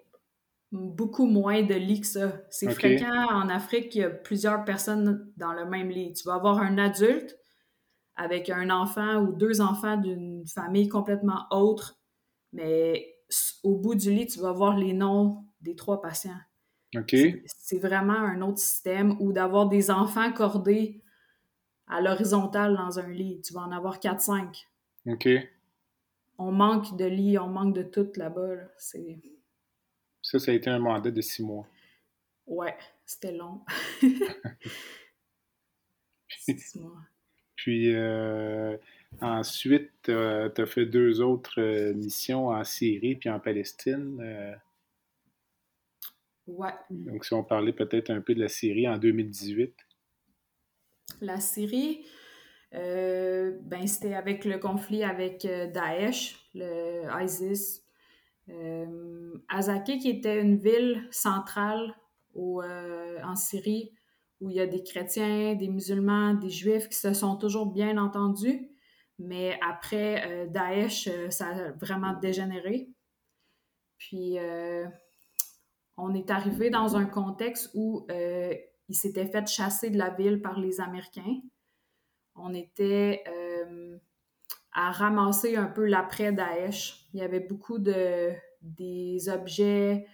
[0.73, 0.79] oh.
[0.79, 2.33] beaucoup moins de lits que ça.
[2.51, 6.13] C'est fréquent en Afrique qu'il y a plusieurs personnes dans le même lit.
[6.13, 7.37] Tu vas avoir un adulte
[8.15, 11.99] avec un enfant ou deux enfants d'une famille complètement autre,
[12.53, 13.17] mais
[13.63, 16.39] au bout du lit, tu vas voir les noms des trois patients.
[16.97, 17.17] OK.
[17.47, 21.03] C'est vraiment un autre système ou d'avoir des enfants cordés
[21.89, 23.41] à l'horizontale dans un lit.
[23.43, 24.65] Tu vas en avoir 4-5.
[25.07, 25.29] OK.
[26.39, 28.57] On manque de lits, on manque de tout là-bas.
[28.79, 28.99] Ça,
[30.39, 31.67] ça a été un mandat de six mois.
[32.47, 33.61] Ouais, c'était long.
[36.29, 37.03] six mois.
[37.57, 38.77] Puis euh,
[39.21, 44.21] ensuite, tu as fait deux autres euh, missions en Syrie puis en Palestine.
[44.21, 44.55] Euh.
[46.47, 46.75] Ouais.
[46.91, 49.75] Donc, si on parlait peut-être un peu de la Syrie en 2018.
[51.21, 52.05] La Syrie,
[52.73, 57.83] ben, c'était avec le conflit avec Daesh, le ISIS.
[59.49, 61.97] Azaki, qui était une ville centrale
[62.37, 63.93] en Syrie,
[64.41, 67.97] où il y a des chrétiens, des musulmans, des juifs qui se sont toujours bien
[67.99, 68.71] entendus.
[69.19, 72.89] Mais après, euh, Daesh, euh, ça a vraiment dégénéré.
[73.99, 74.87] Puis, euh,
[75.97, 80.61] on est arrivé dans un contexte où il s'était fait chasser de la ville par
[80.61, 81.41] les Américains.
[82.35, 83.25] On était
[84.73, 87.07] à ramasser un peu l'après-Daesh.
[87.15, 90.07] Il y avait beaucoup de des objets,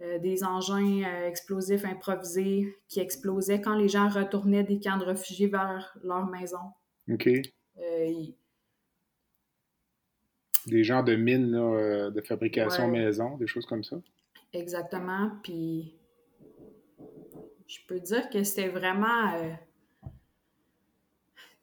[0.00, 5.98] des engins explosifs improvisés qui explosaient quand les gens retournaient des camps de réfugiés vers
[6.02, 6.72] leur maison.
[7.10, 7.28] OK.
[7.80, 8.24] Euh,
[10.66, 13.96] des genres de mines de fabrication maison, des choses comme ça?
[14.52, 15.30] Exactement.
[15.42, 15.94] Puis
[17.66, 19.32] je peux dire que c'était vraiment.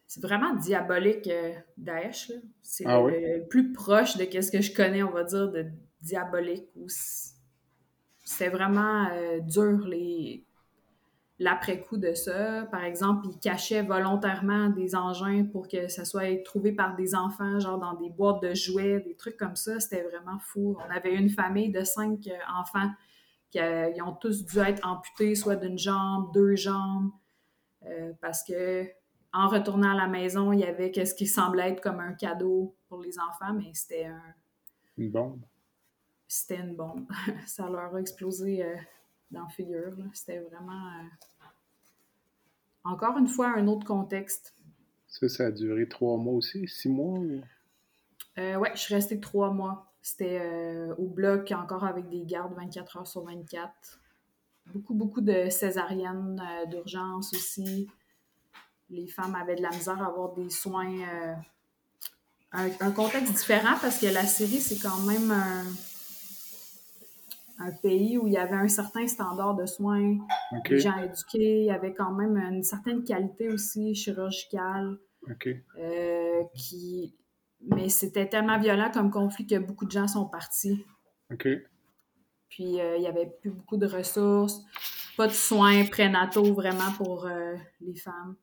[0.08, 1.30] c'est vraiment diabolique,
[1.77, 2.32] Daesh.
[2.63, 5.67] C'est ah le, plus proche de ce que je connais, on va dire, de
[6.01, 6.69] diabolique.
[6.75, 6.88] Ou
[8.27, 10.45] c'était vraiment euh, dur les
[11.39, 12.67] l'après-coup de ça.
[12.71, 17.60] Par exemple, ils cachaient volontairement des engins pour que ça soit trouvé par des enfants,
[17.60, 19.80] genre dans des boîtes de jouets, des trucs comme ça.
[19.80, 20.78] C'était vraiment fou.
[20.86, 22.89] On avait une famille de cinq euh, enfants
[23.50, 27.12] qui euh, ont tous dû être amputés, soit d'une jambe, deux jambes,
[28.19, 28.86] parce que
[29.32, 32.76] en retournant à la maison, il y avait ce qui semblait être comme un cadeau
[32.89, 34.21] pour les enfants, mais c'était un...
[34.97, 35.39] Une bombe
[36.28, 37.08] c'était une bombe.
[37.45, 38.76] ça leur a explosé euh,
[39.32, 39.94] dans la figure.
[40.13, 41.46] C'était vraiment, euh,
[42.84, 44.56] encore une fois, un autre contexte.
[45.08, 47.20] Ça, ça a duré trois mois aussi, six mois?
[47.20, 47.42] Ou...
[48.38, 49.92] Euh, ouais, je suis restée trois mois.
[50.02, 50.42] C'était
[50.98, 54.00] au bloc, encore avec des gardes 24 heures sur 24.
[54.68, 57.90] Beaucoup, beaucoup de césariennes d'urgence aussi.
[58.90, 60.96] Les femmes avaient de la misère à avoir des soins.
[62.54, 65.66] Un, un, contexte différent parce que la Syrie, c'est quand même un
[67.60, 70.17] un pays où il y avait un certain standard de soins,
[70.70, 74.98] des gens éduqués, il y avait quand même une certaine qualité aussi chirurgicale.
[75.78, 77.15] Euh, qui...
[77.62, 80.86] Mais c'était tellement violent comme conflit que beaucoup de gens sont partis.
[82.50, 84.62] Puis euh, il n'y avait plus beaucoup de ressources,
[85.17, 88.36] pas de soins prénataux vraiment pour euh, les femmes.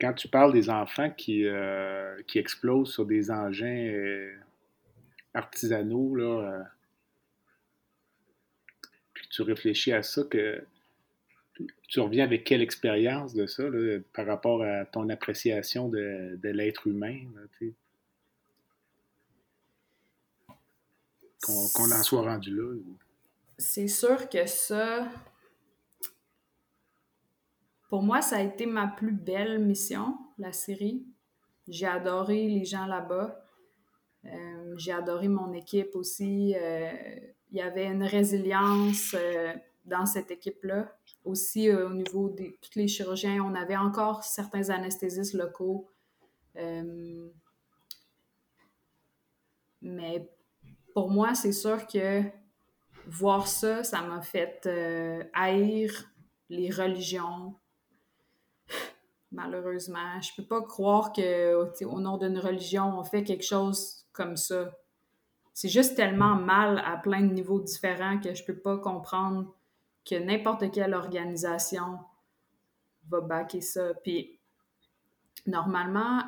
[0.00, 1.46] Quand tu parles des enfants qui,
[2.28, 4.30] qui explosent sur des engins
[5.36, 6.62] artisanaux, là, euh,
[9.12, 10.64] puis tu réfléchis à ça, que
[11.88, 13.64] tu reviens avec quelle expérience de ça
[14.12, 17.20] par rapport à ton appréciation de, l'être humain?
[21.42, 22.74] Qu'on en soit rendu là.
[23.58, 25.08] C'est sûr que ça,
[27.88, 31.06] pour moi, ça a été ma plus belle mission, la série.
[31.68, 33.45] J'ai adoré les gens là-bas.
[34.32, 36.54] Euh, j'ai adoré mon équipe aussi.
[36.56, 36.90] Euh,
[37.50, 39.52] il y avait une résilience euh,
[39.84, 40.92] dans cette équipe-là.
[41.24, 45.88] Aussi, au niveau de tous les chirurgiens, on avait encore certains anesthésistes locaux.
[49.82, 50.28] mais
[50.94, 52.22] pour moi, c'est sûr que
[53.06, 54.68] voir ça, ça m'a fait
[55.32, 56.10] haïr
[56.48, 57.54] les religions,
[59.32, 60.20] malheureusement.
[60.20, 64.72] Je peux pas croire que au nom d'une religion, on fait quelque chose comme ça.
[65.52, 69.54] C'est juste tellement mal à plein de niveaux différents que je peux pas comprendre
[70.04, 71.98] que n'importe quelle organisation
[73.08, 73.94] va backer ça.
[74.02, 74.38] Puis,
[75.46, 76.22] normalement,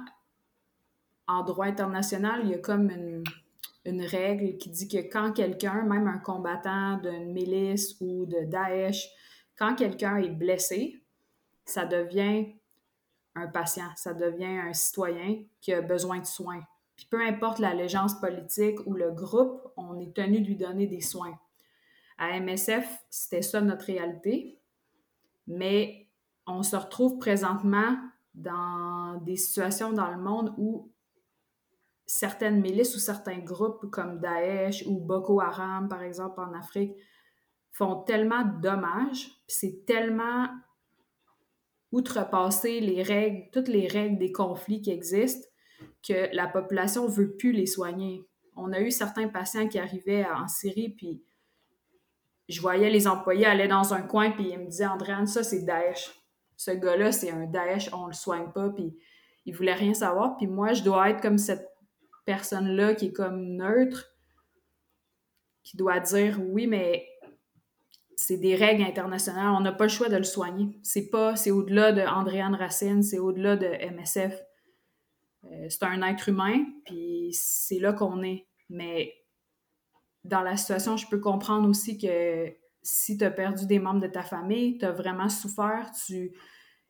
[1.26, 3.24] en droit international, il y a comme une,
[3.84, 9.08] une règle qui dit que quand quelqu'un, même un combattant d'une milice ou de Daesh,
[9.56, 11.02] quand quelqu'un est blessé,
[11.64, 12.54] ça devient
[13.34, 16.62] un patient, ça devient un citoyen qui a besoin de soins.
[16.98, 21.00] Puis peu importe l'allégeance politique ou le groupe, on est tenu de lui donner des
[21.00, 21.38] soins.
[22.18, 24.60] À MSF, c'était ça notre réalité.
[25.46, 26.08] Mais
[26.44, 27.96] on se retrouve présentement
[28.34, 30.90] dans des situations dans le monde où
[32.04, 36.96] certaines milices ou certains groupes comme Daesh ou Boko Haram, par exemple, en Afrique,
[37.70, 40.48] font tellement de dommages, c'est tellement
[41.92, 45.46] outrepasser les règles, toutes les règles des conflits qui existent,
[46.06, 48.22] que la population ne veut plus les soigner.
[48.56, 51.22] On a eu certains patients qui arrivaient en Syrie, puis
[52.48, 55.62] je voyais les employés aller dans un coin, puis ils me disaient, Andréane, ça c'est
[55.62, 56.10] Daesh.
[56.56, 58.96] Ce gars-là, c'est un Daesh, on le soigne pas, puis
[59.44, 60.36] ils voulaient rien savoir.
[60.36, 61.68] Puis moi, je dois être comme cette
[62.24, 64.10] personne-là qui est comme neutre,
[65.62, 67.06] qui doit dire, oui, mais
[68.16, 70.78] c'est des règles internationales, on n'a pas le choix de le soigner.
[70.82, 74.42] C'est pas, c'est au-delà de Andréane Racine, c'est au-delà de MSF.
[75.44, 78.46] Euh, c'est un être humain, puis c'est là qu'on est.
[78.70, 79.14] Mais
[80.24, 84.08] dans la situation, je peux comprendre aussi que si tu as perdu des membres de
[84.08, 86.32] ta famille, tu as vraiment souffert, tu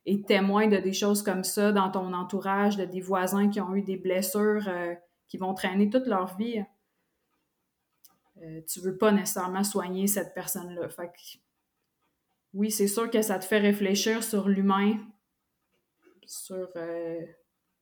[0.05, 3.75] es témoin de des choses comme ça dans ton entourage, de des voisins qui ont
[3.75, 4.95] eu des blessures euh,
[5.27, 6.63] qui vont traîner toute leur vie.
[8.41, 10.89] Euh, tu veux pas nécessairement soigner cette personne-là.
[10.89, 11.11] Fait
[12.53, 14.97] oui, c'est sûr que ça te fait réfléchir sur l'humain,
[16.25, 17.21] sur euh,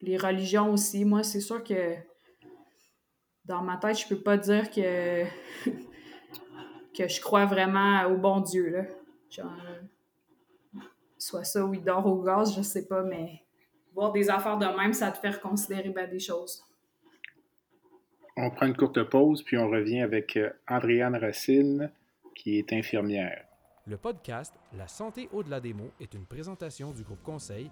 [0.01, 1.05] les religions aussi.
[1.05, 1.95] Moi, c'est sûr que
[3.45, 5.23] dans ma tête, je peux pas dire que,
[6.97, 8.69] que je crois vraiment au bon Dieu.
[8.69, 9.43] Là.
[11.17, 13.41] soit ça ou il dort au gaz, je sais pas, mais
[13.93, 16.63] voir des affaires de même, ça te fait reconsidérer ben, des choses.
[18.35, 21.91] On prend une courte pause, puis on revient avec euh, Andréane Racine,
[22.35, 23.43] qui est infirmière.
[23.87, 27.71] Le podcast La santé au-delà des mots est une présentation du groupe conseil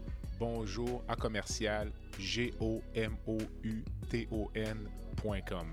[0.41, 5.67] bonjour à commercial g o m o u t o n.com.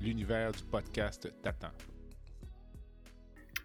[0.00, 1.72] L'univers du podcast t'attend.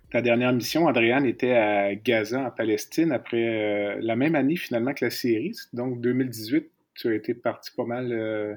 [0.09, 4.93] Ta dernière mission, Adriane, était à Gaza, en Palestine, après euh, la même année finalement
[4.93, 5.55] que la série.
[5.71, 8.53] Donc 2018, tu as été parti pas mal euh,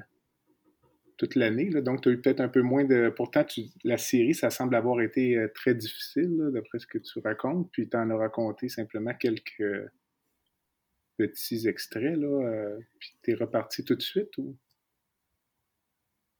[1.15, 1.69] toute l'année.
[1.69, 3.13] Donc tu as eu peut-être un peu moins de.
[3.15, 3.45] Pourtant,
[3.85, 7.69] la série, ça semble avoir été euh, très difficile, d'après ce que tu racontes.
[7.71, 9.63] Puis tu en as raconté simplement quelques
[11.17, 14.55] petits extraits, là, euh, puis t'es reparti tout de suite ou?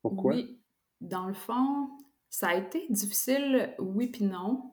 [0.02, 0.34] Pourquoi?
[0.34, 0.60] Oui,
[1.02, 1.90] dans le fond,
[2.30, 4.72] ça a été difficile, oui puis non.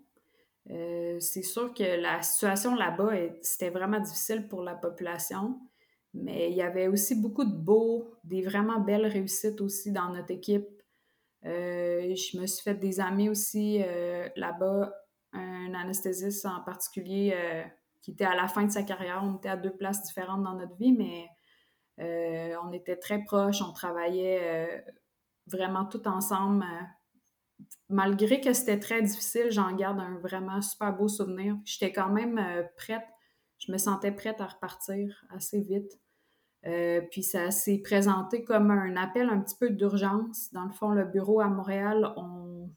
[0.71, 5.59] Euh, c'est sûr que la situation là-bas, c'était vraiment difficile pour la population,
[6.15, 10.31] mais il y avait aussi beaucoup de beaux, des vraiment belles réussites aussi dans notre
[10.31, 10.69] équipe.
[11.45, 13.83] Euh, je me suis fait des amis aussi
[14.37, 14.95] là-bas,
[15.33, 17.35] un anesthésiste en particulier
[18.03, 19.23] qui était à la fin de sa carrière.
[19.25, 21.29] On était à deux places différentes dans notre vie, mais
[22.01, 24.81] euh, on était très proches, on travaillait euh,
[25.47, 26.65] vraiment tout ensemble.
[26.65, 31.57] Euh, malgré que c'était très difficile, j'en garde un vraiment super beau souvenir.
[31.65, 32.41] J'étais quand même
[32.77, 33.07] prête,
[33.59, 35.93] je me sentais prête à repartir assez vite.
[37.11, 40.53] puis ça s'est présenté comme un appel un petit peu d'urgence.
[40.53, 42.71] Dans le fond, le bureau à Montréal, on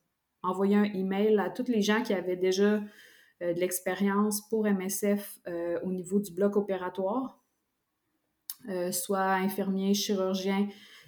[0.43, 2.79] envoyé un email à tous les gens qui avaient déjà
[3.41, 7.43] de l'expérience pour MSF euh, au niveau du bloc opératoire,
[8.69, 10.67] euh, soit infirmier, chirurgien,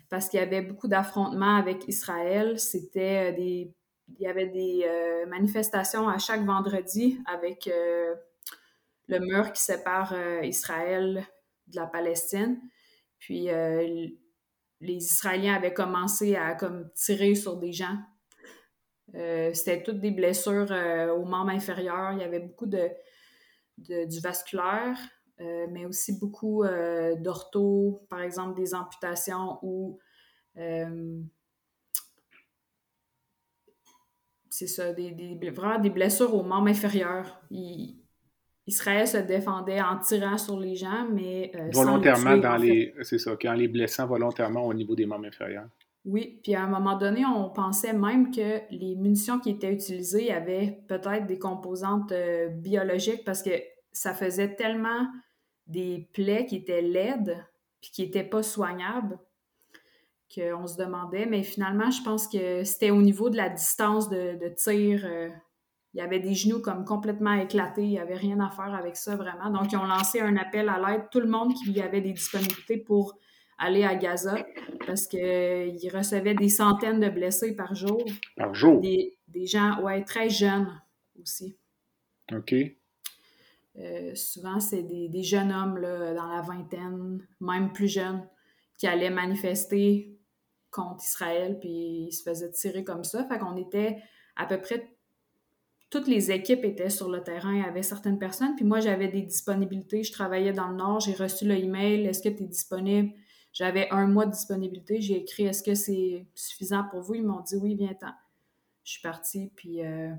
[0.09, 2.59] parce qu'il y avait beaucoup d'affrontements avec Israël.
[2.59, 3.73] C'était des
[4.17, 4.89] il y avait des
[5.27, 11.25] manifestations à chaque vendredi avec le mur qui sépare Israël
[11.67, 12.57] de la Palestine.
[13.19, 13.49] Puis
[14.79, 17.97] les Israéliens avaient commencé à comme tirer sur des gens
[19.17, 22.11] euh, c'était toutes des blessures euh, aux membres inférieurs.
[22.13, 22.89] Il y avait beaucoup de,
[23.77, 24.97] du vasculaire,
[25.41, 26.63] euh, mais aussi beaucoup
[27.19, 29.99] d'ortho, par exemple des amputations ou
[34.49, 37.41] c'est ça, des, vraiment des blessures aux membres inférieurs.
[38.65, 43.53] Israël se défendait en tirant sur les gens, mais volontairement dans les, c'est ça, en
[43.53, 45.69] les blessant volontairement au niveau des membres inférieurs.
[46.07, 50.31] Oui, puis à un moment donné, on pensait même que les munitions qui étaient utilisées
[50.31, 53.49] avaient peut-être des composantes euh, biologiques parce que
[53.91, 55.05] ça faisait tellement
[55.65, 57.37] des plaies qui étaient laides
[57.81, 59.19] puis qui n'étaient pas soignables
[60.33, 61.25] qu'on se demandait.
[61.25, 65.05] Mais finalement, je pense que c'était au niveau de la distance de, tir.
[65.05, 65.27] Euh,
[65.93, 67.83] il il avait des genoux comme complètement éclatés.
[67.83, 69.49] Il n'y avait rien à faire avec ça, vraiment.
[69.49, 71.09] Donc, ils ont lancé un appel à l'aide.
[71.11, 73.17] Tout le monde qui avait des disponibilités pour
[73.57, 74.45] aller à Gaza
[74.85, 78.03] parce qu'ils recevaient des centaines de blessés par jour.
[78.35, 78.81] Par jour?
[78.81, 80.81] Des, gens, ouais, très jeunes
[81.21, 81.57] aussi.
[82.31, 82.53] OK.
[83.77, 88.27] Euh, souvent, c'est des, jeunes hommes là, dans la vingtaine, même plus jeunes,
[88.77, 90.17] qui allaient manifester
[90.71, 93.25] contre Israël, puis ils se faisaient tirer comme ça.
[93.25, 93.97] Fait qu'on était
[94.35, 94.87] à peu près
[95.89, 99.07] toutes les équipes étaient sur le terrain, il y avait certaines personnes, puis moi j'avais
[99.07, 102.47] des disponibilités, je travaillais dans le Nord, j'ai reçu le email, est-ce que tu es
[102.47, 103.13] disponible?
[103.57, 107.15] J'avais un mois de disponibilité, j'ai écrit est-ce que c'est suffisant pour vous?
[107.15, 108.11] Ils m'ont dit oui, viens-t'en.
[108.83, 110.13] Je suis partie, puis euh,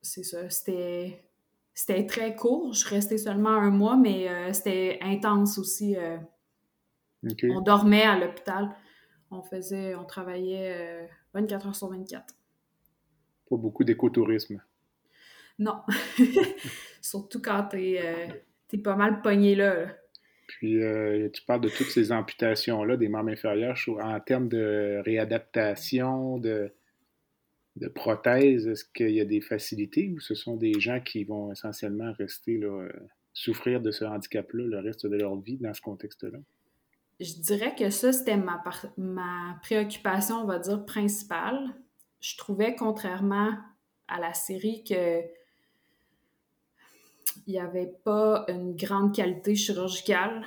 [0.00, 1.22] c'est ça, c'était,
[1.74, 5.94] c'était très court, je restais seulement un mois, mais euh, c'était intense aussi.
[5.96, 6.16] Euh.
[7.50, 8.74] On dormait à l'hôpital,
[9.30, 12.34] on faisait, on travaillait 24 heures sur 24
[13.56, 14.62] beaucoup d'écotourisme.
[15.58, 15.82] Non.
[17.00, 18.42] Surtout quand tu es,
[18.82, 19.86] pas mal pogné là.
[20.58, 26.38] Puis euh, tu parles de toutes ces amputations-là des membres inférieurs en termes de réadaptation,
[26.38, 26.72] de,
[27.76, 28.66] de prothèses.
[28.66, 32.58] Est-ce qu'il y a des facilités ou ce sont des gens qui vont essentiellement rester
[32.58, 32.92] là, euh,
[33.32, 36.38] souffrir de ce handicap-là le reste de leur vie dans ce contexte-là?
[37.20, 38.62] Je dirais que ça, c'était ma,
[38.96, 41.74] ma préoccupation, on va dire, principale
[42.22, 43.52] je trouvais, contrairement
[44.08, 45.20] à la série, que
[47.46, 50.44] il n'y avait pas une grande qualité chirurgicale.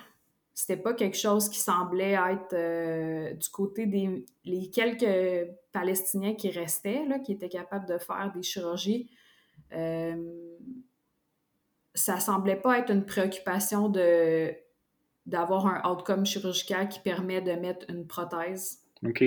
[0.54, 6.50] C'était pas quelque chose qui semblait être euh, du côté des les quelques Palestiniens qui
[6.50, 9.10] restaient, là, qui étaient capables de faire des chirurgies.
[9.74, 10.56] Euh,
[11.94, 14.54] ça semblait pas être une préoccupation de
[15.26, 18.80] d'avoir un outcome chirurgical qui permet de mettre une prothèse.
[19.04, 19.24] OK.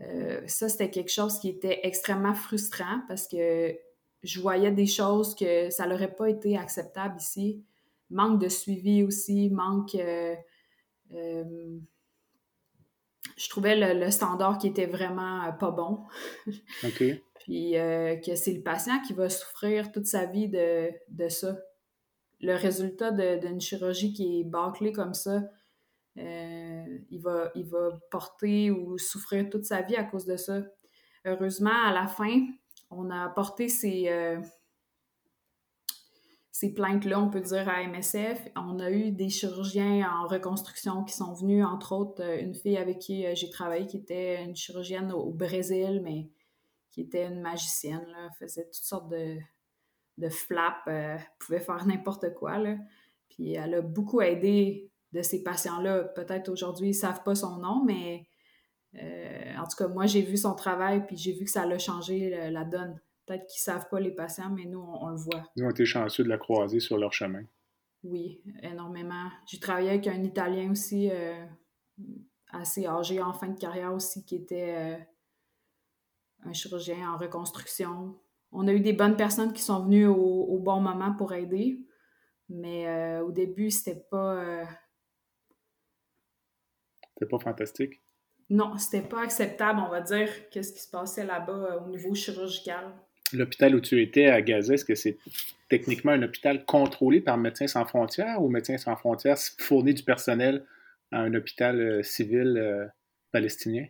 [0.00, 3.76] Euh, ça, c'était quelque chose qui était extrêmement frustrant parce que
[4.22, 7.64] je voyais des choses que ça n'aurait pas été acceptable ici.
[8.10, 9.94] Manque de suivi aussi, manque.
[9.94, 10.34] Euh,
[11.12, 11.78] euh,
[13.36, 16.04] je trouvais le, standard qui était vraiment pas bon.
[16.84, 17.04] OK.
[17.40, 21.56] Puis que c'est le patient qui va souffrir toute sa vie de, de ça.
[22.40, 25.42] Le résultat d'une chirurgie qui est bâclée comme ça,
[26.18, 30.62] euh, il, va, il va porter ou souffrir toute sa vie à cause de ça.
[31.24, 32.46] Heureusement, à la fin,
[32.90, 34.40] on a apporté ces, euh,
[36.50, 38.48] ces plaintes-là, on peut dire, à MSF.
[38.56, 42.76] On a eu des chirurgiens en reconstruction qui sont venus, entre autres, euh, une fille
[42.76, 46.30] avec qui j'ai travaillé, qui était une chirurgienne au, Brésil, mais
[46.90, 48.06] qui était une magicienne,
[48.38, 49.36] faisait toutes sortes de,
[50.16, 50.88] de flaps,
[51.38, 52.58] pouvait faire n'importe quoi.
[53.28, 56.04] Puis elle a beaucoup aidé de ces patients-là.
[56.04, 58.27] Peut-être aujourd'hui, ils ne savent pas son nom, mais
[58.94, 61.78] euh, en tout cas, moi, j'ai vu son travail, puis j'ai vu que ça l'a
[61.78, 62.98] changé la, donne.
[63.26, 65.44] Peut-être qu'ils ne savent pas les patients, mais nous, on, le voit.
[65.56, 67.42] Ils ont été chanceux de la croiser sur leur chemin.
[68.02, 69.28] Oui, énormément.
[69.46, 71.44] J'ai travaillé avec un Italien aussi, euh,
[72.50, 74.96] assez âgé en fin de carrière aussi, qui était euh,
[76.44, 78.18] un chirurgien en reconstruction.
[78.50, 81.84] On a eu des bonnes personnes qui sont venues au, au bon moment pour aider,
[82.48, 84.64] mais au début, c'était pas
[87.18, 88.00] c'était pas fantastique?
[88.50, 92.14] Non, c'était pas acceptable, on va dire, qu'est-ce qui se passait là-bas euh, au niveau
[92.14, 92.92] chirurgical.
[93.32, 95.18] L'hôpital où tu étais à Gaza, est-ce que c'est
[95.68, 100.64] techniquement un hôpital contrôlé par Médecins sans frontières ou Médecins sans frontières fournit du personnel
[101.12, 102.86] à un hôpital euh, civil euh,
[103.32, 103.86] palestinien?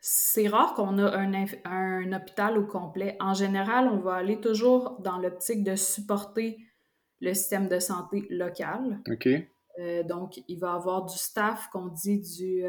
[0.00, 3.16] C'est rare qu'on a un, un, hôpital au complet.
[3.20, 6.58] En général, on va aller toujours dans l'optique de supporter
[7.20, 9.00] le système de santé local.
[9.08, 9.28] OK.
[9.78, 12.64] Euh, donc, il va avoir du staff qu'on dit du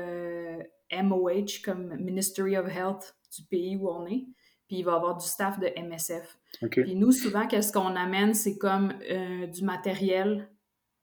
[0.92, 4.26] MOH, euh, comme Ministry of Health du pays où on est.
[4.68, 6.40] Puis il va avoir du staff de MSF.
[6.70, 10.50] Puis nous, souvent, qu'est-ce qu'on amène, c'est comme euh, du matériel,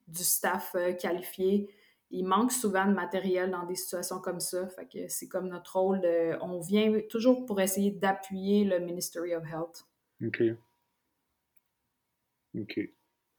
[0.07, 1.69] du staff qualifié.
[2.11, 4.67] Il manque souvent de matériel dans des situations comme ça.
[4.69, 6.39] Fait que c'est comme notre rôle de.
[6.41, 9.87] On vient toujours pour essayer d'appuyer le Ministry of Health.
[10.25, 10.43] OK.
[12.59, 12.81] OK.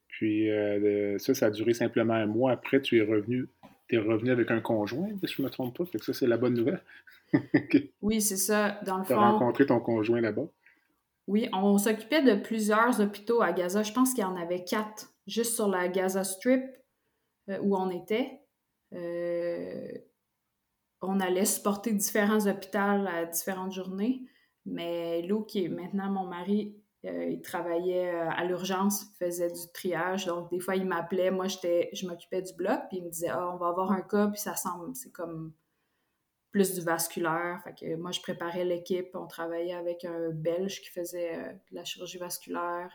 [0.08, 2.52] Puis euh, ça, ça a duré simplement un mois.
[2.52, 3.48] Après, tu es revenu,
[3.90, 5.86] tu es revenu avec un conjoint, si je ne me trompe pas.
[5.86, 6.82] Fait que ça, c'est la bonne nouvelle.
[8.02, 8.80] Oui, c'est ça.
[8.86, 9.14] Dans le fond.
[9.14, 10.48] Tu as rencontré ton conjoint là-bas.
[11.28, 13.84] Oui, on s'occupait de plusieurs hôpitaux à Gaza.
[13.84, 16.64] Je pense qu'il y en avait quatre, juste sur la Gaza Strip
[17.50, 18.42] euh, où on était.
[18.94, 19.92] Euh,
[21.02, 24.24] on allait supporter différents hôpitaux à différentes journées.
[24.66, 26.76] Mais Lou, qui est maintenant mon mari,
[27.06, 30.26] euh, il travaillait euh, à l'urgence, il faisait du triage.
[30.26, 31.32] Donc, des fois, il m'appelait.
[31.32, 34.02] Moi, j'étais, je m'occupais du bloc, puis il me disait Ah, on va avoir un
[34.02, 35.54] cas, puis ça semble, c'est comme
[36.52, 37.62] plus du vasculaire.
[37.64, 39.10] Fait que moi, je préparais l'équipe.
[39.14, 42.92] On travaillait avec un Belge qui faisait euh, de la chirurgie vasculaire.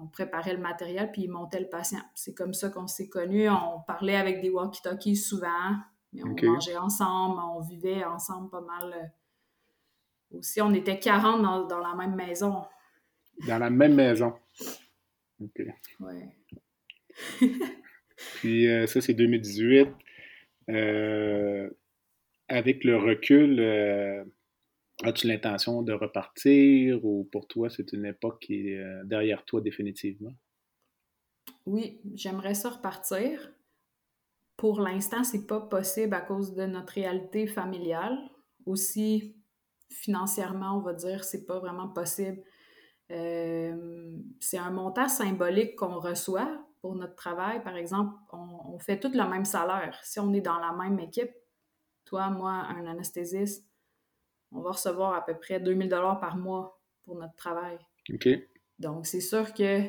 [0.00, 2.00] On préparait le matériel, puis il montait le patient.
[2.14, 3.48] C'est comme ça qu'on s'est connus.
[3.48, 5.76] On parlait avec des walkie-talkies souvent.
[6.12, 8.92] Mais on mangeait ensemble, on vivait ensemble pas mal.
[8.92, 10.38] Euh.
[10.38, 12.64] Aussi, on était 40 dans, dans la même maison.
[13.46, 14.34] Dans la même maison.
[15.40, 15.62] OK.
[16.00, 16.36] Ouais.
[18.36, 19.88] Puis euh, ça, c'est 2018.
[20.70, 21.70] Euh,
[22.48, 24.24] avec le recul, euh,
[25.02, 30.32] as-tu l'intention de repartir ou pour toi, c'est une époque qui est derrière toi définitivement?
[31.66, 33.52] Oui, j'aimerais ça repartir.
[34.56, 38.16] Pour l'instant, c'est pas possible à cause de notre réalité familiale.
[38.66, 39.34] Aussi,
[39.88, 42.42] financièrement, on va dire, c'est pas vraiment possible.
[44.40, 49.28] C'est un montant symbolique qu'on reçoit pour notre travail, par exemple, on, fait tout le
[49.28, 49.98] même salaire.
[50.02, 51.30] Si on est dans la même équipe,
[52.04, 53.64] toi, moi, un anesthésiste,
[54.50, 57.78] on va recevoir à peu près 2000 dollars par mois pour notre travail.
[58.12, 58.28] OK.
[58.80, 59.82] Donc, c'est sûr que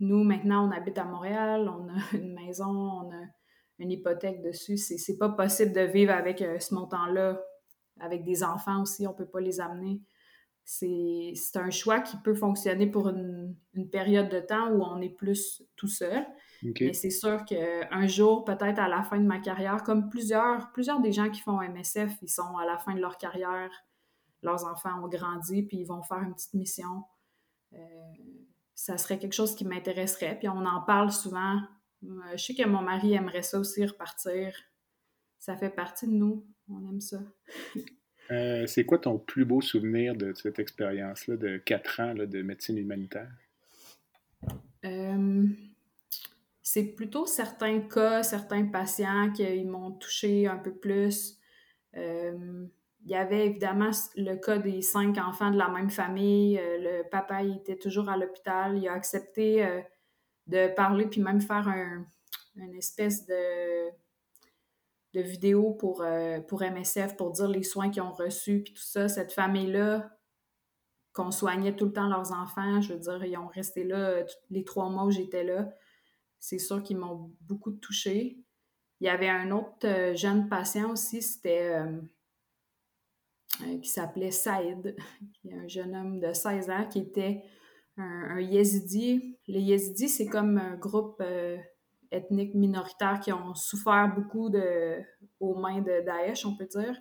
[0.00, 3.24] nous, maintenant, on habite à Montréal, on a une maison, on a
[3.78, 4.76] une hypothèque dessus.
[4.76, 7.40] C'est pas possible de vivre avec euh, ce montant-là.
[8.00, 10.02] Avec des enfants aussi, on peut pas les amener
[10.64, 13.56] c'est un choix qui peut fonctionner pour une,
[13.92, 16.26] période de temps où on est plus tout seul.
[16.62, 21.00] Mais c'est sûr qu'un jour, peut-être à la fin de ma carrière, comme plusieurs, plusieurs
[21.00, 23.70] des gens qui font MSF, ils sont à la fin de leur carrière,
[24.42, 27.04] leurs enfants ont grandi, puis ils vont faire une petite mission.
[27.74, 27.78] Euh,
[28.74, 30.38] ça serait quelque chose qui m'intéresserait.
[30.38, 31.60] Puis on en parle souvent.
[32.04, 34.54] Euh, je sais que mon mari aimerait ça aussi repartir.
[35.38, 36.46] Ça fait partie de nous.
[36.68, 37.18] On aime ça.
[38.30, 42.78] Euh, c'est quoi ton plus beau souvenir de cette expérience-là de quatre ans de médecine
[42.78, 43.30] humanitaire?
[44.84, 45.44] Euh,
[46.62, 51.38] c'est plutôt certains cas, certains patients qui m'ont touché un peu plus.
[51.96, 52.66] Euh,
[53.04, 56.58] il y avait évidemment le cas des cinq enfants de la même famille.
[56.58, 58.78] le papa il était toujours à l'hôpital.
[58.78, 59.66] Il a accepté
[60.46, 62.06] de parler puis même faire un,
[62.56, 63.90] une espèce de
[65.14, 68.82] de vidéos pour, euh, pour MSF pour dire les soins qu'ils ont reçus, puis tout
[68.82, 69.08] ça.
[69.08, 70.10] Cette famille-là,
[71.12, 74.24] qu'on soignait tout le temps leurs enfants, je veux dire, ils ont resté là euh,
[74.50, 75.72] les trois mois où j'étais là.
[76.40, 78.38] C'est sûr qu'ils m'ont beaucoup touchée.
[79.00, 81.80] Il y avait un autre euh, jeune patient aussi, c'était
[83.80, 84.96] qui s'appelait Saïd,
[85.34, 87.44] qui est un jeune homme de 16 ans qui était
[87.96, 89.38] un, un yézidi.
[89.46, 91.22] Les yézidis, c'est comme un groupe
[92.14, 95.02] ethniques minoritaires qui ont souffert beaucoup de,
[95.40, 96.96] aux mains de Daesh, on peut dire,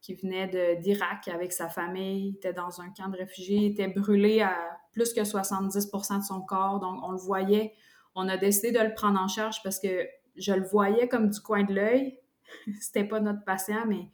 [0.00, 4.56] qui venait d'Irak avec sa famille, était dans un camp de réfugiés, était brûlé à
[4.92, 7.72] plus que 70% de son corps, donc on le voyait.
[8.14, 11.40] On a décidé de le prendre en charge parce que je le voyais comme du
[11.40, 12.18] coin de l'œil.
[12.80, 14.08] C'était pas notre patient, mais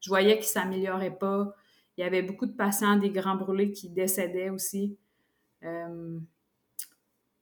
[0.00, 1.54] je voyais qu'il s'améliorait pas.
[1.96, 4.96] Il y avait beaucoup de patients, des grands brûlés qui décédaient aussi.
[5.64, 6.18] Euh,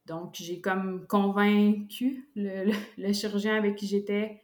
[0.06, 4.42] donc, j'ai comme convaincu le, chirurgien avec qui j'étais,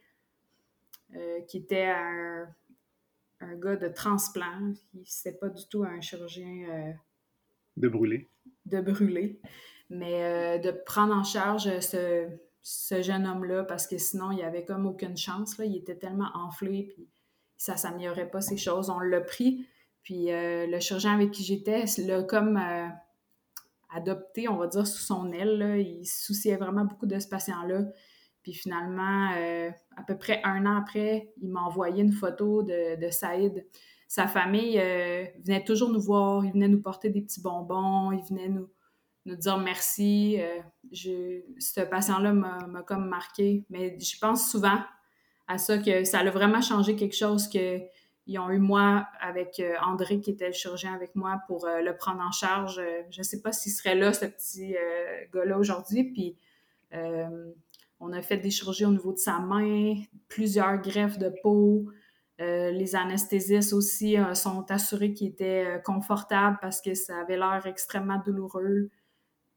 [1.15, 2.47] euh, qui était un,
[3.55, 4.73] gars de transplant.
[5.05, 6.69] C'était pas du tout un chirurgien.
[6.69, 6.91] Euh,
[7.75, 8.29] de brûler.
[8.65, 9.41] De brûler.
[9.89, 14.85] Mais euh, de prendre en charge ce, jeune homme-là, parce que sinon, il avait comme
[14.85, 15.57] aucune chance.
[15.57, 15.65] Là.
[15.65, 17.07] Il était tellement enflé, puis
[17.57, 18.89] ça s'améliorait pas ces choses.
[18.89, 19.67] On l'a pris.
[20.03, 22.57] Puis le chirurgien avec qui j'étais, l'a comme
[23.89, 25.75] adopté, on va dire, sous son aile.
[25.79, 27.85] Il se souciait vraiment beaucoup de ce patient-là.
[28.43, 33.09] Puis finalement, euh, à peu près un an après, il m'a envoyé une photo de,
[33.09, 33.67] Saïd.
[34.07, 38.23] Sa famille euh, venait toujours nous voir, il venait nous porter des petits bonbons, il
[38.23, 38.69] venait nous,
[39.35, 40.37] dire merci.
[40.39, 40.61] Euh,
[41.59, 43.65] ce patient-là m'a comme marqué.
[43.69, 44.79] Mais je pense souvent
[45.47, 47.79] à ça, que ça a vraiment changé quelque chose que
[48.27, 51.81] ils ont eu moi avec euh, André qui était le chirurgien avec moi pour euh,
[51.81, 52.77] le prendre en charge.
[52.77, 54.75] Euh, je ne sais pas s'il serait là, ce petit
[55.33, 56.03] gars-là aujourd'hui.
[56.03, 56.37] Puis
[57.99, 59.95] on a fait des chirurgies au niveau de sa main,
[60.27, 61.89] plusieurs greffes de peau.
[62.39, 68.89] les anesthésistes aussi sont assurés qu'il était confortable parce que ça avait l'air extrêmement douloureux.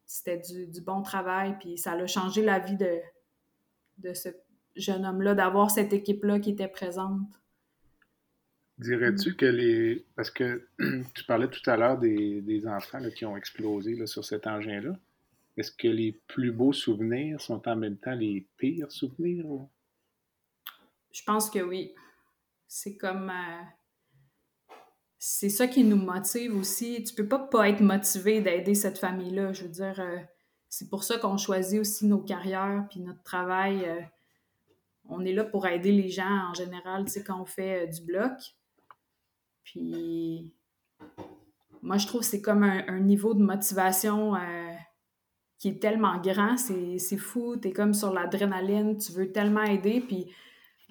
[0.07, 4.31] C'était du, bon travail, puis ça a changé la vie de ce
[4.77, 7.41] jeune homme-là, d'avoir cette équipe-là qui était présente.
[8.81, 10.07] Dirais-tu que les.
[10.17, 10.67] Parce que
[11.15, 14.97] tu parlais tout à l'heure des, enfants qui ont explosé sur cet engin-là.
[15.59, 19.45] Est-ce que les plus beaux souvenirs sont en même temps les pires souvenirs?
[21.13, 21.93] Je pense que oui.
[22.69, 23.29] C'est comme.
[23.29, 24.75] Euh,
[25.19, 27.05] c'est ça qui nous motive aussi.
[27.05, 29.53] Tu peux pas pas être motivé d'aider cette famille-là.
[29.53, 30.17] Je veux dire, euh,
[30.71, 33.85] c'est pour ça qu'on choisit aussi nos carrières puis notre travail.
[33.85, 34.01] Euh,
[35.11, 38.01] on est là pour aider les gens en général, tu sais, quand on fait du
[38.01, 38.33] bloc
[39.65, 40.55] Puis
[41.83, 44.39] moi, je trouve que c'est comme un, niveau de motivation euh,
[45.59, 50.01] qui est tellement grand, c'est fou, tu es comme sur l'adrénaline, tu veux tellement aider,
[50.01, 50.27] puis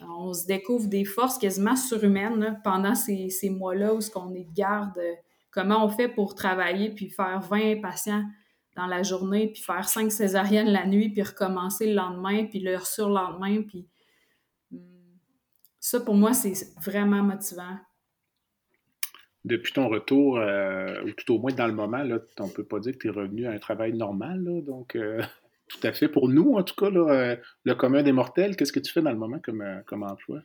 [0.02, 4.54] on se découvre des forces quasiment surhumaines pendant ces, ces mois-là où on est de
[4.54, 4.98] garde.
[4.98, 5.16] Euh,
[5.52, 8.24] comment on fait pour travailler puis faire 20 patients
[8.76, 12.78] dans la journée, puis faire 5 césariennes la nuit, puis recommencer le lendemain, puis le
[12.80, 13.88] surlendemain, puis
[14.72, 14.78] hmm,
[15.80, 17.78] ça, pour moi, c'est vraiment motivant
[19.46, 22.64] depuis ton retour, euh, ou tout au moins dans le moment, là, on ne peut
[22.64, 24.64] pas dire que tu es revenu à un travail normal.
[24.66, 25.22] donc, euh,
[25.70, 26.10] tout à fait.
[26.10, 29.12] Pour nous, en tout cas, euh, le commun des mortels, qu'est-ce que tu fais dans
[29.12, 30.42] le moment comme, comme emploi?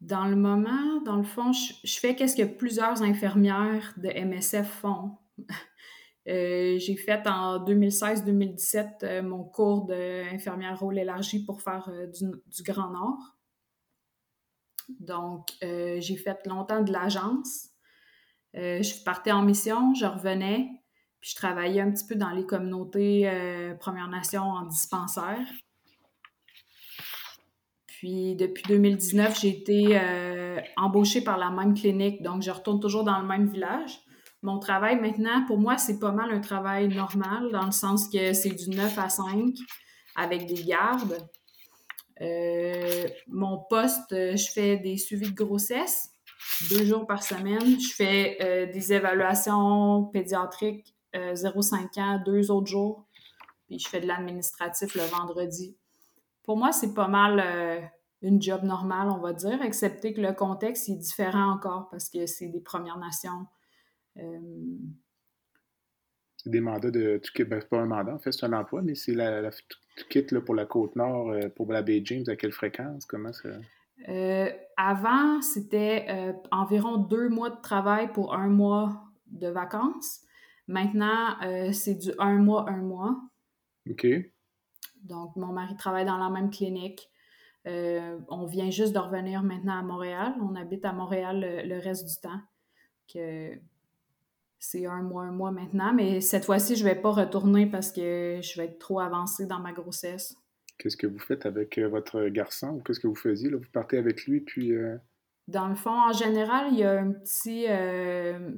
[0.00, 5.16] Dans le moment, dans le fond, je, fais qu'est-ce que plusieurs infirmières de MSF font.
[6.26, 13.36] j'ai fait en 2016-2017 mon cours d'infirmière rôle élargi pour faire du, du, Grand Nord.
[15.00, 17.73] Donc, j'ai fait longtemps de l'agence.
[18.56, 20.68] Euh, je partais en mission, je revenais,
[21.20, 25.46] puis je travaillais un petit peu dans les communautés euh, Premières Nations en dispensaire.
[27.86, 33.02] Puis depuis 2019, j'ai été euh, embauchée par la même clinique, donc je retourne toujours
[33.02, 34.00] dans le même village.
[34.42, 38.34] Mon travail maintenant, pour moi, c'est pas mal un travail normal, dans le sens que
[38.34, 39.54] c'est du 9 à 5
[40.16, 41.18] avec des gardes.
[43.26, 46.13] mon poste, je fais des suivis de grossesse
[46.68, 47.80] deux jours par semaine.
[47.80, 53.06] Je fais euh, des évaluations pédiatriques 0,5 euh, ans, deux autres jours.
[53.66, 55.76] Puis je fais de l'administratif le vendredi.
[56.42, 57.80] Pour moi, c'est pas mal euh,
[58.22, 62.26] une job normale, on va dire, excepté que le contexte est différent encore parce que
[62.26, 63.46] c'est des Premières Nations.
[66.36, 67.20] C'est des mandats de.
[67.22, 70.38] Tu ben, pas un mandat, en fait, c'est un emploi, mais c'est la, tu quittes
[70.40, 73.06] pour la Côte-Nord, pour la baie James, à quelle fréquence?
[73.06, 73.48] Comment ça?
[74.08, 80.20] Euh, avant, c'était euh, environ deux mois de travail pour un mois de vacances.
[80.66, 83.16] Maintenant, euh, c'est du un mois, un mois.
[83.90, 84.06] OK.
[85.02, 87.10] Donc, mon mari travaille dans la même clinique.
[87.66, 90.34] on vient juste de revenir maintenant à Montréal.
[90.40, 92.40] On habite à Montréal le, reste du temps.
[93.12, 93.52] Que
[94.58, 95.92] c'est un mois, un mois maintenant.
[95.92, 99.46] Mais cette fois-ci, je ne vais pas retourner parce que je vais être trop avancée
[99.46, 100.34] dans ma grossesse.
[100.78, 103.50] Qu'est-ce que vous faites avec euh, votre garçon ou qu'est-ce que vous faisiez?
[103.50, 103.58] Là?
[103.58, 104.72] Vous partez avec lui, puis...
[104.72, 104.96] Euh,
[105.46, 108.50] Dans le fond, en général, il y a un petit, euh,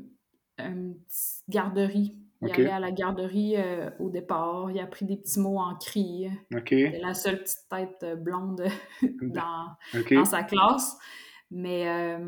[0.58, 2.16] une petite garderie.
[2.42, 3.56] Il allait à la garderie
[3.98, 4.70] au départ.
[4.70, 6.28] Il a pris des petits mots en cri.
[6.54, 6.98] Okay.
[7.00, 8.62] la seule petite tête blonde
[9.22, 9.74] dans,
[10.10, 10.98] dans, sa classe.
[11.50, 12.18] Mais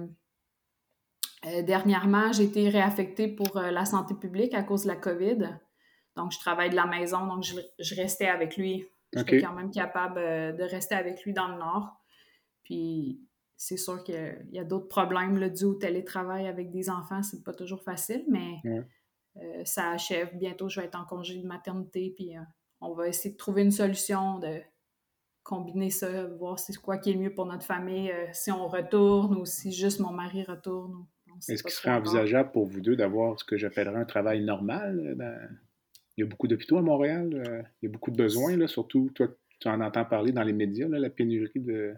[1.62, 5.59] dernièrement, j'ai été réaffectée pour la santé publique à cause de la COVID.
[6.16, 9.71] Donc, je travaille de la maison, donc je, je restais avec lui J'étais quand même
[9.71, 11.97] capable euh, de rester avec lui dans le Nord.
[12.65, 13.21] Puis
[13.57, 17.23] c'est sûr qu'il y a, d'autres problèmes là, dû au télétravail avec des enfants.
[17.23, 18.61] C'est pas toujours facile, mais
[19.37, 20.37] euh, ça achève.
[20.37, 22.13] Bientôt, je vais être en congé de maternité.
[22.15, 22.43] Puis euh,
[22.81, 24.61] on va essayer de trouver une solution de
[25.43, 29.47] combiner ça, voir c'est quoi qui est mieux pour notre famille, si on retourne ou
[29.47, 31.07] si juste mon mari retourne.
[31.49, 35.17] Est-ce qu'il serait envisageable pour vous deux d'avoir ce que j'appellerais un travail normal
[36.19, 37.33] il y a beaucoup d'hôpitaux à Montréal.
[37.33, 39.29] Euh, il y a beaucoup de besoins, là, surtout, toi,
[39.61, 41.95] tu en entends parler dans les médias, la pénurie de,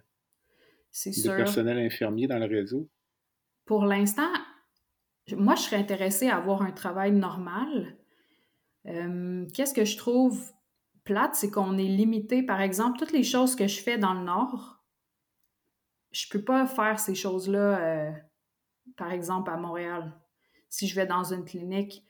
[1.25, 2.87] personnel infirmier dans le réseau.
[3.64, 4.31] Pour l'instant,
[5.33, 7.97] moi, je serais intéressée à avoir un travail normal.
[8.87, 10.53] Euh, qu'est-ce que je trouve
[11.05, 12.43] plate, c'est qu'on est limité.
[12.43, 14.85] Par exemple, toutes les choses que je fais dans le Nord,
[16.12, 18.12] je peux pas faire ces choses-là, euh,
[18.99, 20.12] par exemple, à Montréal.
[20.68, 22.05] Si je vais dans une clinique,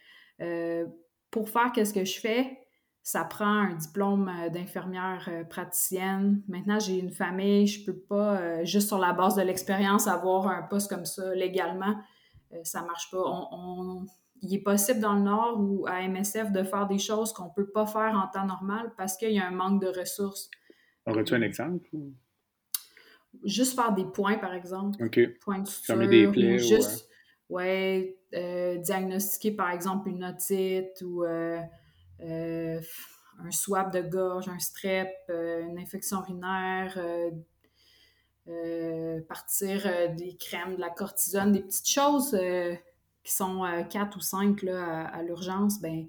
[1.31, 2.61] pour faire qu'est-ce que je fais,
[3.03, 6.43] ça prend un diplôme euh, d'infirmière euh, praticienne.
[6.49, 10.49] Maintenant, j'ai une famille, je peux pas, euh, juste sur la base de l'expérience, avoir
[10.49, 11.97] un poste comme ça légalement.
[12.63, 13.25] ça marche pas.
[14.43, 17.71] il est possible dans le Nord ou à MSF de faire des choses qu'on peut
[17.71, 20.51] pas faire en temps normal parce qu'il y a un manque de ressources.
[21.07, 21.89] Aurais-tu un exemple?
[23.45, 25.03] Juste faire des points, par exemple.
[25.03, 25.21] OK.
[25.41, 25.97] Points de suture.
[25.99, 26.57] des plaies.
[26.57, 27.10] Ou juste, ouais,
[27.59, 31.61] euh, diagnostiquer par exemple une otite ou euh,
[32.23, 32.81] euh,
[33.45, 36.99] un swab de gorge, un strep, une infection urinaire,
[39.29, 39.83] partir
[40.15, 42.39] des crèmes, de la cortisone, des petites choses
[43.23, 46.07] qui sont quatre ou cinq à, l'urgence, ben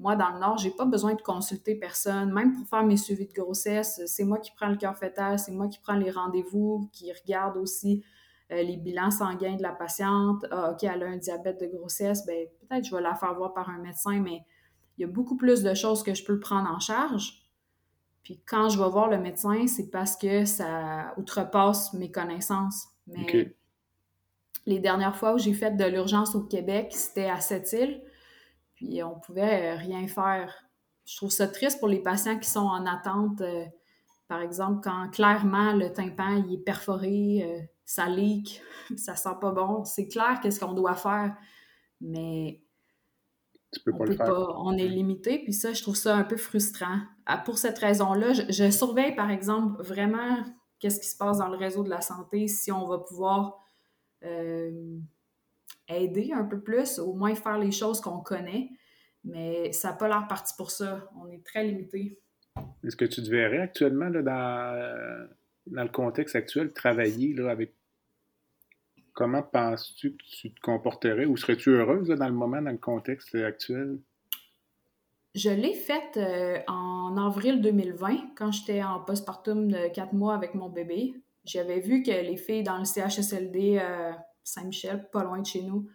[0.00, 2.32] moi, dans le Nord, j'ai pas besoin de consulter personne.
[2.32, 4.96] Même pour faire mes suivis de grossesse, c'est moi qui prends le cœur
[5.36, 8.04] c'est moi qui prends les rendez-vous, qui regarde aussi
[8.52, 10.46] euh, les bilans sanguins de la patiente.
[10.50, 13.52] Ah, OK, elle a un diabète de grossesse, ben peut-être je vais la faire voir
[13.54, 14.42] par un médecin, mais
[14.96, 17.42] il y a beaucoup plus de choses que je peux prendre en charge.
[18.22, 22.88] Puis quand je vais voir le médecin, c'est parce que ça outrepasse mes connaissances.
[23.06, 23.54] Mais
[24.66, 28.02] Les dernières fois où j'ai fait de l'urgence au Québec, c'était à Sept-Îles,
[28.74, 30.54] puis on pouvait rien faire.
[31.06, 33.40] Je trouve ça triste pour les patients qui sont en attente.
[33.40, 33.64] euh,
[34.28, 38.62] par exemple, quand clairement le tympan il est perforé, euh, ça leak,
[38.96, 41.34] ça sent pas bon, c'est clair qu'est-ce qu'on doit faire,
[42.02, 42.60] mais
[43.72, 44.26] Tu peux on pas peut le faire.
[44.26, 47.00] pas, on est limité, puis ça, je trouve ça un peu frustrant.
[47.24, 50.36] Ah, Pour cette raison-là, je, je surveille, par exemple, vraiment
[50.80, 53.58] qu'est-ce qui se passe dans le réseau de la santé, si on va pouvoir
[54.22, 54.98] euh,
[55.88, 58.68] aider un peu plus, au moins faire les choses qu'on connaît,
[59.24, 61.08] mais ça n'a pas l'air parti pour ça.
[61.16, 62.20] On est très limité.
[62.84, 65.28] Est-ce que tu te verrais actuellement là, dans,
[65.68, 67.77] dans le contexte actuel travailler là, avec
[69.18, 73.34] comment penses-tu que tu te comporterais ou serais-tu heureuse dans le moment, dans le contexte
[73.34, 73.98] actuel?
[75.34, 80.54] Je l'ai faite euh, en avril 2020, quand j'étais en postpartum de quatre mois avec
[80.54, 81.20] mon bébé.
[81.44, 84.12] J'avais vu que les filles dans le CHSLD euh,
[84.44, 85.90] Saint-Michel, pas loin de chez nous,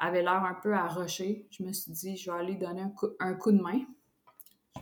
[0.00, 1.46] avaient l'air un peu rusher.
[1.52, 2.82] Je me suis dit, je vais aller donner
[3.20, 3.80] un coup de main.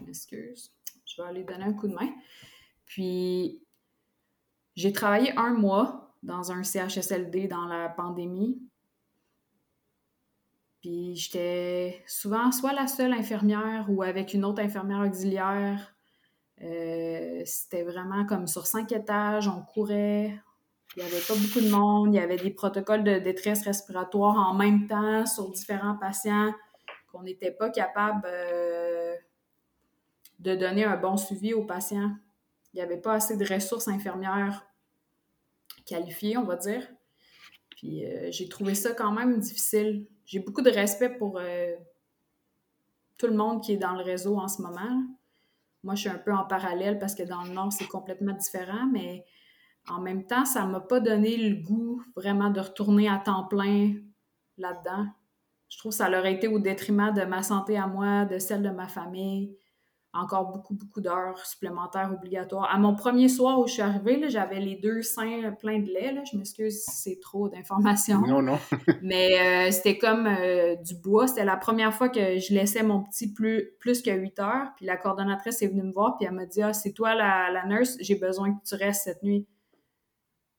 [0.01, 0.73] Je m'excuse.
[1.05, 2.15] Je vais aller donner un coup de main.
[2.87, 3.63] Puis,
[4.75, 8.59] j'ai travaillé un mois dans un CHSLD dans la pandémie.
[10.81, 15.95] Puis j'étais souvent soit la seule infirmière ou avec une autre infirmière auxiliaire.
[16.63, 20.39] Euh, c'était vraiment comme sur cinq étages, on courait.
[20.97, 22.15] Il n'y avait pas beaucoup de monde.
[22.15, 26.53] Il y avait des protocoles de détresse respiratoire en même temps sur différents patients
[27.11, 29.15] qu'on n'était pas capable euh,
[30.39, 32.13] de donner un bon suivi aux patients.
[32.73, 34.67] Il n'y avait pas assez de ressources infirmières
[35.85, 36.87] qualifiées, on va dire.
[37.71, 40.07] Puis euh, j'ai trouvé ça quand même difficile.
[40.25, 41.75] J'ai beaucoup de respect pour euh,
[43.19, 45.03] tout le monde qui est dans le réseau en ce moment.
[45.83, 48.87] Moi, je suis un peu en parallèle parce que dans le Nord, c'est complètement différent,
[48.91, 49.25] mais
[49.89, 53.45] en même temps, ça ne m'a pas donné le goût vraiment de retourner à temps
[53.45, 53.95] plein
[54.57, 55.07] là-dedans.
[55.69, 58.63] Je trouve que ça aurait été au détriment de ma santé à moi, de celle
[58.63, 59.57] de ma famille.
[60.17, 62.73] Encore beaucoup, beaucoup d'heures supplémentaires obligatoires.
[62.73, 66.13] À mon premier soir où je suis arrivée, j'avais les deux seins pleins de lait.
[66.13, 66.23] Là.
[66.31, 68.21] Je m'excuse si c'est trop d'informations.
[68.21, 68.59] Non, non.
[69.03, 71.27] Mais euh, c'était comme euh, du bois.
[71.27, 74.69] C'était la première fois que je laissais mon petit plus, plus que 8 heures.
[74.77, 77.51] Puis la coordonnatrice est venue me voir, puis elle m'a dit Ah, c'est toi la,
[77.51, 79.49] la nurse, j'ai besoin que tu restes cette nuit.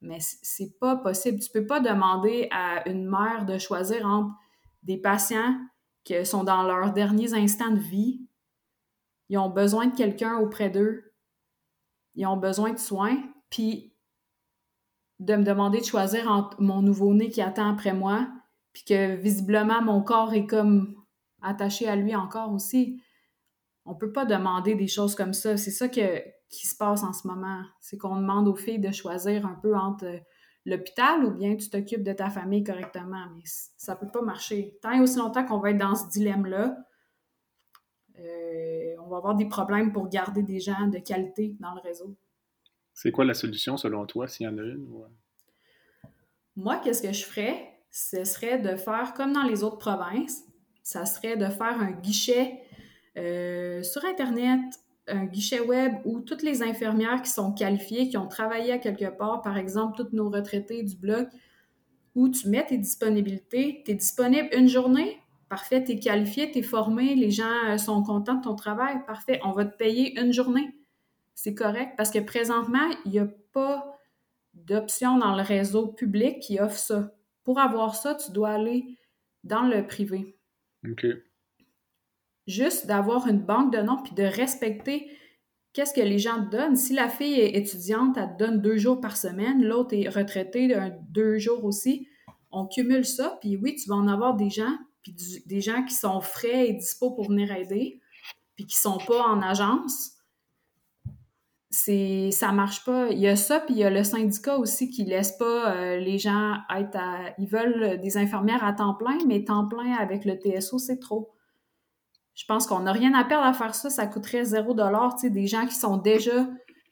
[0.02, 1.40] Mais c'est pas possible.
[1.40, 4.36] Tu peux pas demander à une mère de choisir entre
[4.84, 5.56] des patients
[6.04, 8.22] qui sont dans leurs derniers instants de vie.
[9.30, 11.14] Ils ont besoin de quelqu'un auprès d'eux.
[12.16, 13.18] Ils ont besoin de soins.
[13.50, 13.96] Puis
[15.20, 18.28] de me demander de choisir entre mon nouveau-né qui attend après moi,
[18.74, 20.96] puis que visiblement mon corps est comme
[21.42, 23.02] attaché à lui encore aussi.
[23.86, 25.58] On peut pas demander des choses comme ça.
[25.58, 27.62] C'est ça qui se passe en ce moment.
[27.80, 30.18] C'est qu'on demande aux filles de choisir un peu entre euh,
[30.66, 33.28] l'hôpital ou bien tu t'occupes de ta famille correctement.
[33.36, 33.44] Mais
[33.78, 34.78] ça peut pas marcher.
[34.82, 36.76] Tant et aussi longtemps qu'on va être dans ce dilemme-là,
[38.20, 42.16] euh, on va avoir des problèmes pour garder des gens de qualité dans le réseau.
[42.94, 44.88] C'est quoi la solution selon toi, s'il y en a une?
[44.90, 45.04] ou-
[46.56, 47.72] Moi, qu'est-ce que je ferais?
[47.92, 50.44] Ce serait de faire comme dans les autres provinces,
[50.84, 52.62] ça serait de faire un guichet
[53.18, 54.60] euh, sur Internet,
[55.08, 59.10] un guichet web où toutes les infirmières qui sont qualifiées, qui ont travaillé à quelque
[59.10, 61.28] part, par exemple, toutes nos retraités du bloc,
[62.16, 63.82] où tu mets tes disponibilités.
[63.86, 65.18] Tu es disponible une journée,
[65.50, 69.04] parfait, tu es qualifié, tu es formé, les gens euh, sont contents de ton travail,
[69.06, 70.76] parfait, on va te payer une journée.
[71.34, 74.00] C'est correct parce que présentement, il n'y a pas
[74.54, 77.12] d'option dans le réseau public qui offre ça.
[77.44, 78.98] Pour avoir ça, tu dois aller
[79.44, 80.38] dans le privé.
[80.90, 81.06] OK.
[82.48, 85.10] Juste d'avoir une banque de noms puis de respecter
[85.74, 86.76] qu'est-ce que les gens te donnent.
[86.76, 90.74] Si la fille est étudiante, elle te donne deux jours par semaine, l'autre est retraitée
[91.10, 92.08] deux jours aussi,
[92.50, 94.74] on cumule ça, puis oui, tu vas en avoir des gens,
[95.06, 98.02] puis des gens qui sont frais et dispo pour venir aider,
[98.56, 100.14] puis qui sont pas en agence.
[101.70, 103.10] C'est, ça marche pas.
[103.10, 105.98] Il y a ça, puis il y a le syndicat aussi qui laisse pas euh,
[105.98, 107.36] les gens être à...
[107.38, 111.36] Ils veulent des infirmières à temps plein, mais temps plein avec le TSO, c'est trop.
[112.34, 113.92] Je pense qu'on n'a rien à perdre à faire ça.
[113.92, 115.14] Ça coûterait zéro dollar.
[115.16, 116.48] Tu sais, des gens qui sont déjà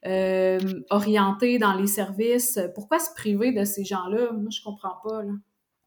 [0.05, 0.59] euh,
[0.91, 2.59] orientés dans les services.
[2.75, 4.33] Pourquoi se priver de ces gens-là?
[4.33, 5.23] Moi, je comprends pas.
[5.23, 5.33] Là.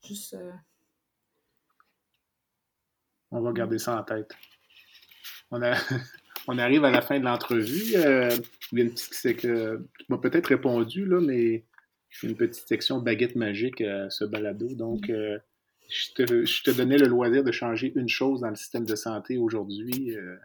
[0.02, 0.34] Juste.
[0.34, 0.50] euh,
[3.30, 4.34] On va garder ça en tête.
[5.50, 5.74] On, a...
[6.48, 7.96] On arrive à la fin de l'entrevue.
[7.96, 8.30] Euh,
[8.94, 9.86] c'est que...
[9.98, 11.64] Tu m'as peut-être répondu, là, mais
[12.22, 14.68] a une petite section baguette magique à ce balado.
[14.74, 15.38] Donc, euh,
[15.88, 16.44] je, te...
[16.44, 20.16] je te donnais le loisir de changer une chose dans le système de santé aujourd'hui.
[20.16, 20.36] euh,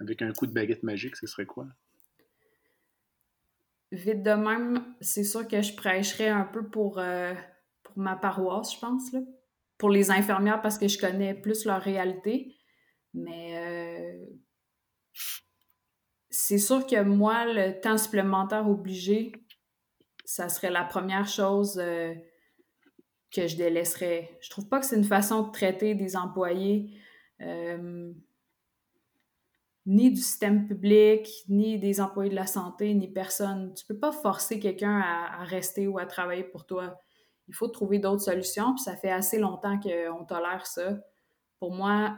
[0.00, 1.66] Avec un coup de baguette magique, ce serait quoi?
[3.92, 7.34] Vite de même, c'est sûr que je prêcherais un peu pour, euh,
[7.82, 9.12] pour pour ma paroisse, je pense.
[9.12, 9.20] Là.
[9.82, 12.56] Pour les infirmières, parce que je connais plus leur réalité.
[13.14, 14.24] Mais euh,
[16.30, 19.32] c'est sûr que moi, le temps supplémentaire obligé,
[20.24, 22.14] ça serait la première chose euh,
[23.32, 24.38] que je délaisserais.
[24.40, 26.96] Je trouve pas que c'est une façon de traiter des employés
[27.40, 28.12] euh,
[29.84, 33.74] ni du système public, ni des employés de la santé, ni personne.
[33.74, 37.00] Tu peux pas forcer quelqu'un à, rester ou à travailler pour toi.
[37.48, 40.98] Il faut trouver d'autres solutions, puis ça fait assez longtemps qu'on tolère ça.
[41.58, 42.16] Pour moi,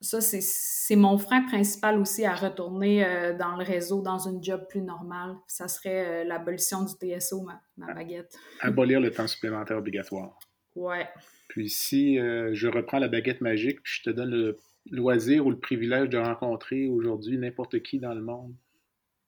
[0.00, 4.66] ça, c'est mon frein principal aussi à retourner euh, dans le réseau, dans une job
[4.68, 5.36] plus normale.
[5.46, 8.36] Ça serait euh, l'abolition du TSO, ma, ma, baguette.
[8.60, 10.38] Abolir le temps supplémentaire obligatoire.
[10.74, 11.08] Ouais.
[11.48, 14.58] Puis si euh, je reprends la baguette magique, puis je te donne le
[14.90, 18.54] loisir ou le privilège de rencontrer aujourd'hui n'importe qui dans le monde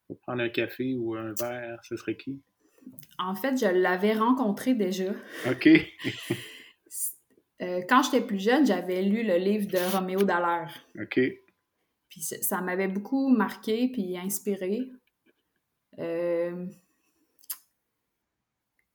[0.07, 2.41] pour prendre un café ou un verre, ce serait qui?
[3.19, 5.13] En fait, je l'avais rencontré déjà.
[5.49, 5.69] OK.
[7.61, 10.73] Euh, quand j'étais plus jeune, j'avais lu le livre de Roméo Dallaire.
[11.01, 11.19] OK.
[12.09, 14.89] Puis ça, m'avait beaucoup marqué puis inspiré.
[15.99, 16.67] Euh,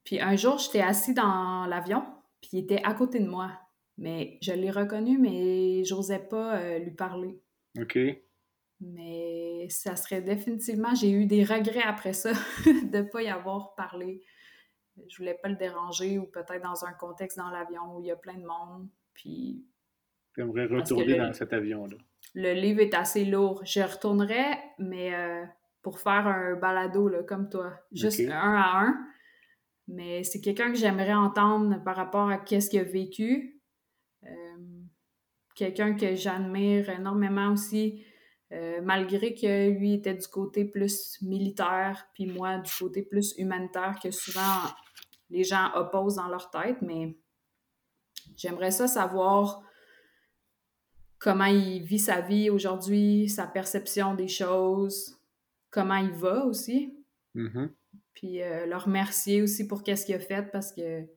[0.06, 2.06] puis un jour, j'étais assis dans l'avion,
[2.42, 3.52] puis il était à côté de moi.
[3.98, 7.40] Mais je l'ai reconnu, mais j'osais pas euh, lui parler.
[7.80, 7.98] OK.
[8.86, 12.32] Mais ça serait définitivement, j'ai eu des regrets après ça
[12.66, 14.22] de ne pas y avoir parlé.
[15.08, 18.12] Je voulais pas le déranger ou peut-être dans un contexte dans l'avion où il y
[18.12, 18.88] a plein de monde.
[19.14, 19.66] Puis.
[20.38, 21.98] aimerais retourner dans cet avion-là.
[22.36, 23.62] Le livre est assez lourd.
[23.66, 25.46] Je retournerais, mais euh,
[25.82, 27.74] pour faire un balado là, comme toi.
[27.92, 29.08] Juste un à un.
[29.88, 33.62] Mais c'est quelqu'un que j'aimerais entendre par rapport à qu'est-ce qu'il a vécu.
[34.24, 34.30] Euh,
[35.56, 38.04] quelqu'un que j'admire énormément aussi,
[38.54, 43.98] euh, malgré que lui était du côté plus militaire, puis moi du côté plus humanitaire
[44.02, 44.62] que souvent
[45.32, 47.18] les gens opposent dans leur tête, mais
[48.36, 49.64] j'aimerais ça savoir
[51.18, 55.18] comment il vit sa vie aujourd'hui, sa perception des choses,
[55.72, 56.96] comment il va aussi.
[57.36, 57.70] Mm-hmm.
[58.14, 61.08] Puis euh, le remercier aussi pour qu'est-ce qu'il a fait parce que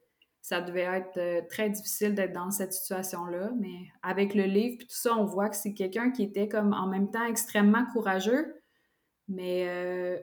[0.47, 3.51] ça devait être euh, très difficile d'être dans cette situation-là.
[3.59, 6.73] Mais avec le livre et tout ça, on voit que c'est quelqu'un qui était comme
[6.73, 8.55] en même temps extrêmement courageux,
[9.27, 10.21] mais euh,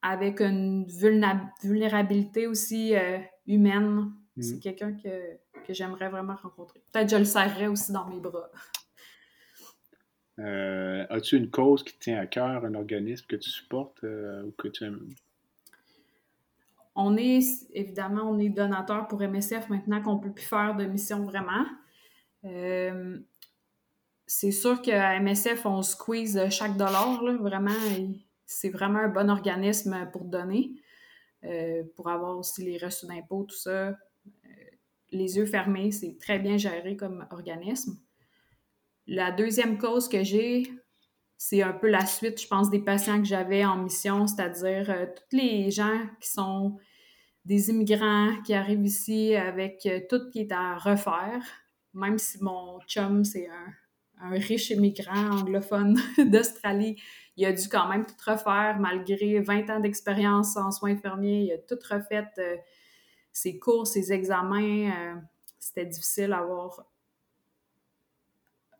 [0.00, 4.12] avec une vulnérabilité aussi euh, humaine.
[4.38, 4.60] C'est mm.
[4.60, 6.80] quelqu'un que, que j'aimerais vraiment rencontrer.
[6.92, 8.52] Peut-être que je le serrerais aussi dans mes bras.
[10.36, 14.68] As-tu une cause qui te tient à cœur, un organisme que tu supportes ou que
[14.68, 15.08] tu aimes?
[17.00, 17.38] On est,
[17.74, 21.64] évidemment, on est donateur pour MSF maintenant qu'on ne peut plus faire de mission vraiment.
[22.44, 23.16] Euh,
[24.26, 27.22] c'est sûr qu'à MSF, on squeeze chaque dollar.
[27.38, 27.70] vraiment,
[28.46, 30.72] c'est vraiment un bon organisme pour donner,
[31.44, 33.90] euh, pour avoir aussi les reçus d'impôts, tout ça.
[33.90, 33.94] Euh,
[35.12, 37.96] les yeux fermés, c'est très bien géré comme organisme.
[39.06, 40.64] La deuxième cause que j'ai,
[41.36, 45.36] c'est un peu la suite, je pense, des patients que j'avais en mission, c'est-à-dire tous
[45.36, 46.76] les gens qui sont
[47.48, 51.42] des immigrants qui arrivent ici avec euh, tout qui est à refaire,
[51.94, 53.48] même si mon chum, c'est
[54.20, 57.00] un, riche immigrant anglophone d'Australie,
[57.36, 61.44] il a dû quand même tout refaire malgré 20 ans d'expérience en soins infirmiers.
[61.44, 62.56] Il a tout refait euh,
[63.32, 65.22] ses cours, ses examens.
[65.58, 66.84] C'était difficile à avoir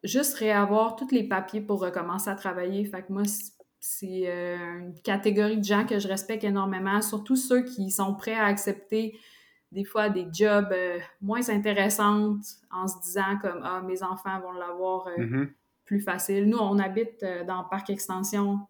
[0.02, 2.84] juste réavoir tous les papiers pour recommencer à travailler.
[2.84, 3.22] Fait que moi,
[3.81, 8.35] c'est euh, une catégorie de gens que je respecte énormément, surtout ceux qui sont prêts
[8.35, 9.18] à accepter
[9.70, 14.53] des fois des jobs euh, moins intéressantes en se disant comme Ah, mes enfants vont
[14.53, 15.49] l'avoir euh, mm-hmm.
[15.85, 16.49] plus facile.
[16.49, 18.61] Nous, on habite dans Parc Extension.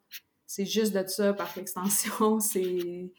[0.46, 2.40] C'est juste de ça, Parc Extension.
[2.40, 3.12] C'est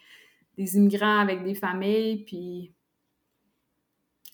[0.57, 2.73] des immigrants avec des familles, puis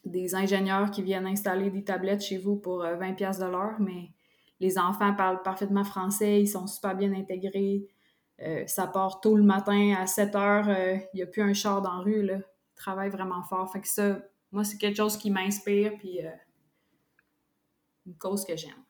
[0.05, 3.75] des ingénieurs qui viennent installer des tablettes chez vous pour 20 euh, pièces de l'heure,
[3.79, 4.11] mais
[4.59, 7.87] les enfants parlent parfaitement français, ils sont super bien intégrés.
[8.41, 11.53] Euh, ça part tôt le matin, à 7 heures, euh, il n'y a plus un
[11.53, 12.37] char dans la rue, là.
[12.37, 13.71] Ils travaillent vraiment fort.
[13.71, 14.19] Fait que ça,
[14.51, 16.19] moi, c'est quelque chose qui m'inspire, puis
[18.05, 18.83] une cause que j'aime.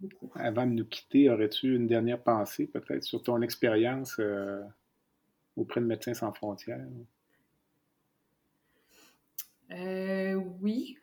[0.00, 0.30] Beaucoup.
[0.34, 4.18] Avant de nous quitter, aurais-tu une dernière pensée, peut-être, sur ton expérience
[5.56, 6.86] auprès de Médecins sans frontières?
[9.72, 10.98] Euh, oui.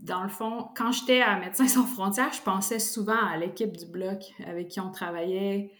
[0.00, 3.86] Dans le fond, quand j'étais à Médecins sans frontières, je pensais souvent à l'équipe du
[3.86, 5.72] bloc avec qui on travaillait.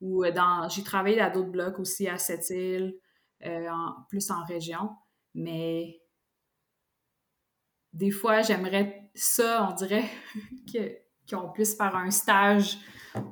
[0.00, 2.94] Ou dans, j'ai travaillé à d'autres blocs aussi à Sept-Îles,
[3.44, 3.68] euh,
[4.08, 4.90] plus en région.
[5.34, 6.00] Mais
[7.92, 10.04] des fois, j'aimerais ça, on dirait,
[11.30, 12.78] qu'on puisse faire un stage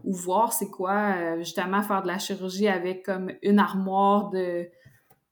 [0.04, 4.68] ou voir c'est quoi, euh, justement, faire de la chirurgie avec comme une armoire de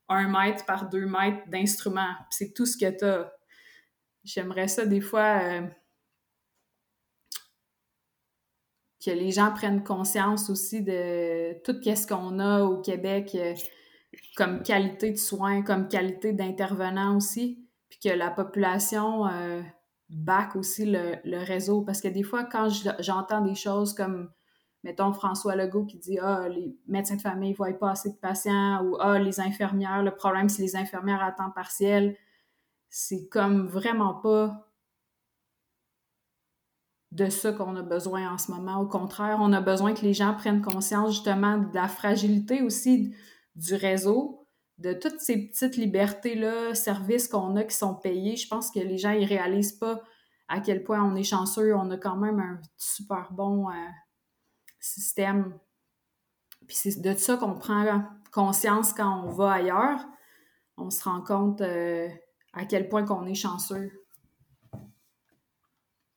[0.08, 2.14] un mètre par deux mètres d'instruments.
[2.30, 3.32] C'est tout ce que tu as.
[4.24, 5.62] J'aimerais ça des fois euh,
[9.04, 13.54] que les gens prennent conscience aussi de tout ce qu'on a au Québec euh,
[14.36, 19.62] comme qualité de soins, comme qualité d'intervenants aussi, puis que la population euh,
[20.10, 21.82] back aussi le, réseau.
[21.82, 22.68] Parce que des fois, quand
[22.98, 24.30] j'entends des choses comme,
[24.84, 28.84] mettons, François Legault qui dit Ah, les médecins de famille voient pas assez de patients,
[28.84, 32.16] ou Ah, les infirmières, le problème, c'est les infirmières à temps partiel.
[32.90, 34.70] C'est comme vraiment pas
[37.12, 38.80] de ça qu'on a besoin en ce moment.
[38.80, 43.14] Au contraire, on a besoin que les gens prennent conscience justement de la fragilité aussi
[43.56, 44.46] du réseau,
[44.78, 48.36] de toutes ces petites libertés-là, services qu'on a qui sont payés.
[48.36, 50.02] Je pense que les gens ne réalisent pas
[50.48, 51.74] à quel point on est chanceux.
[51.74, 53.74] On a quand même un super bon euh,
[54.78, 55.58] système.
[56.66, 60.00] Puis c'est de ça qu'on prend conscience quand on va ailleurs.
[60.76, 62.08] On se rend compte euh,
[62.52, 63.90] à quel point qu'on est chanceux.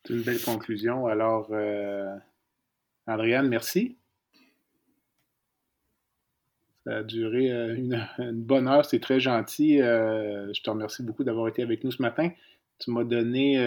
[0.06, 1.08] C'est une belle conclusion.
[1.08, 2.16] Alors, euh,
[3.08, 3.98] Adrienne, merci.
[6.86, 9.82] Ça a duré euh, une, bonne heure, c'est très gentil.
[9.82, 12.32] Euh, je te remercie beaucoup d'avoir été avec nous ce matin.
[12.80, 13.58] Tu m'as donné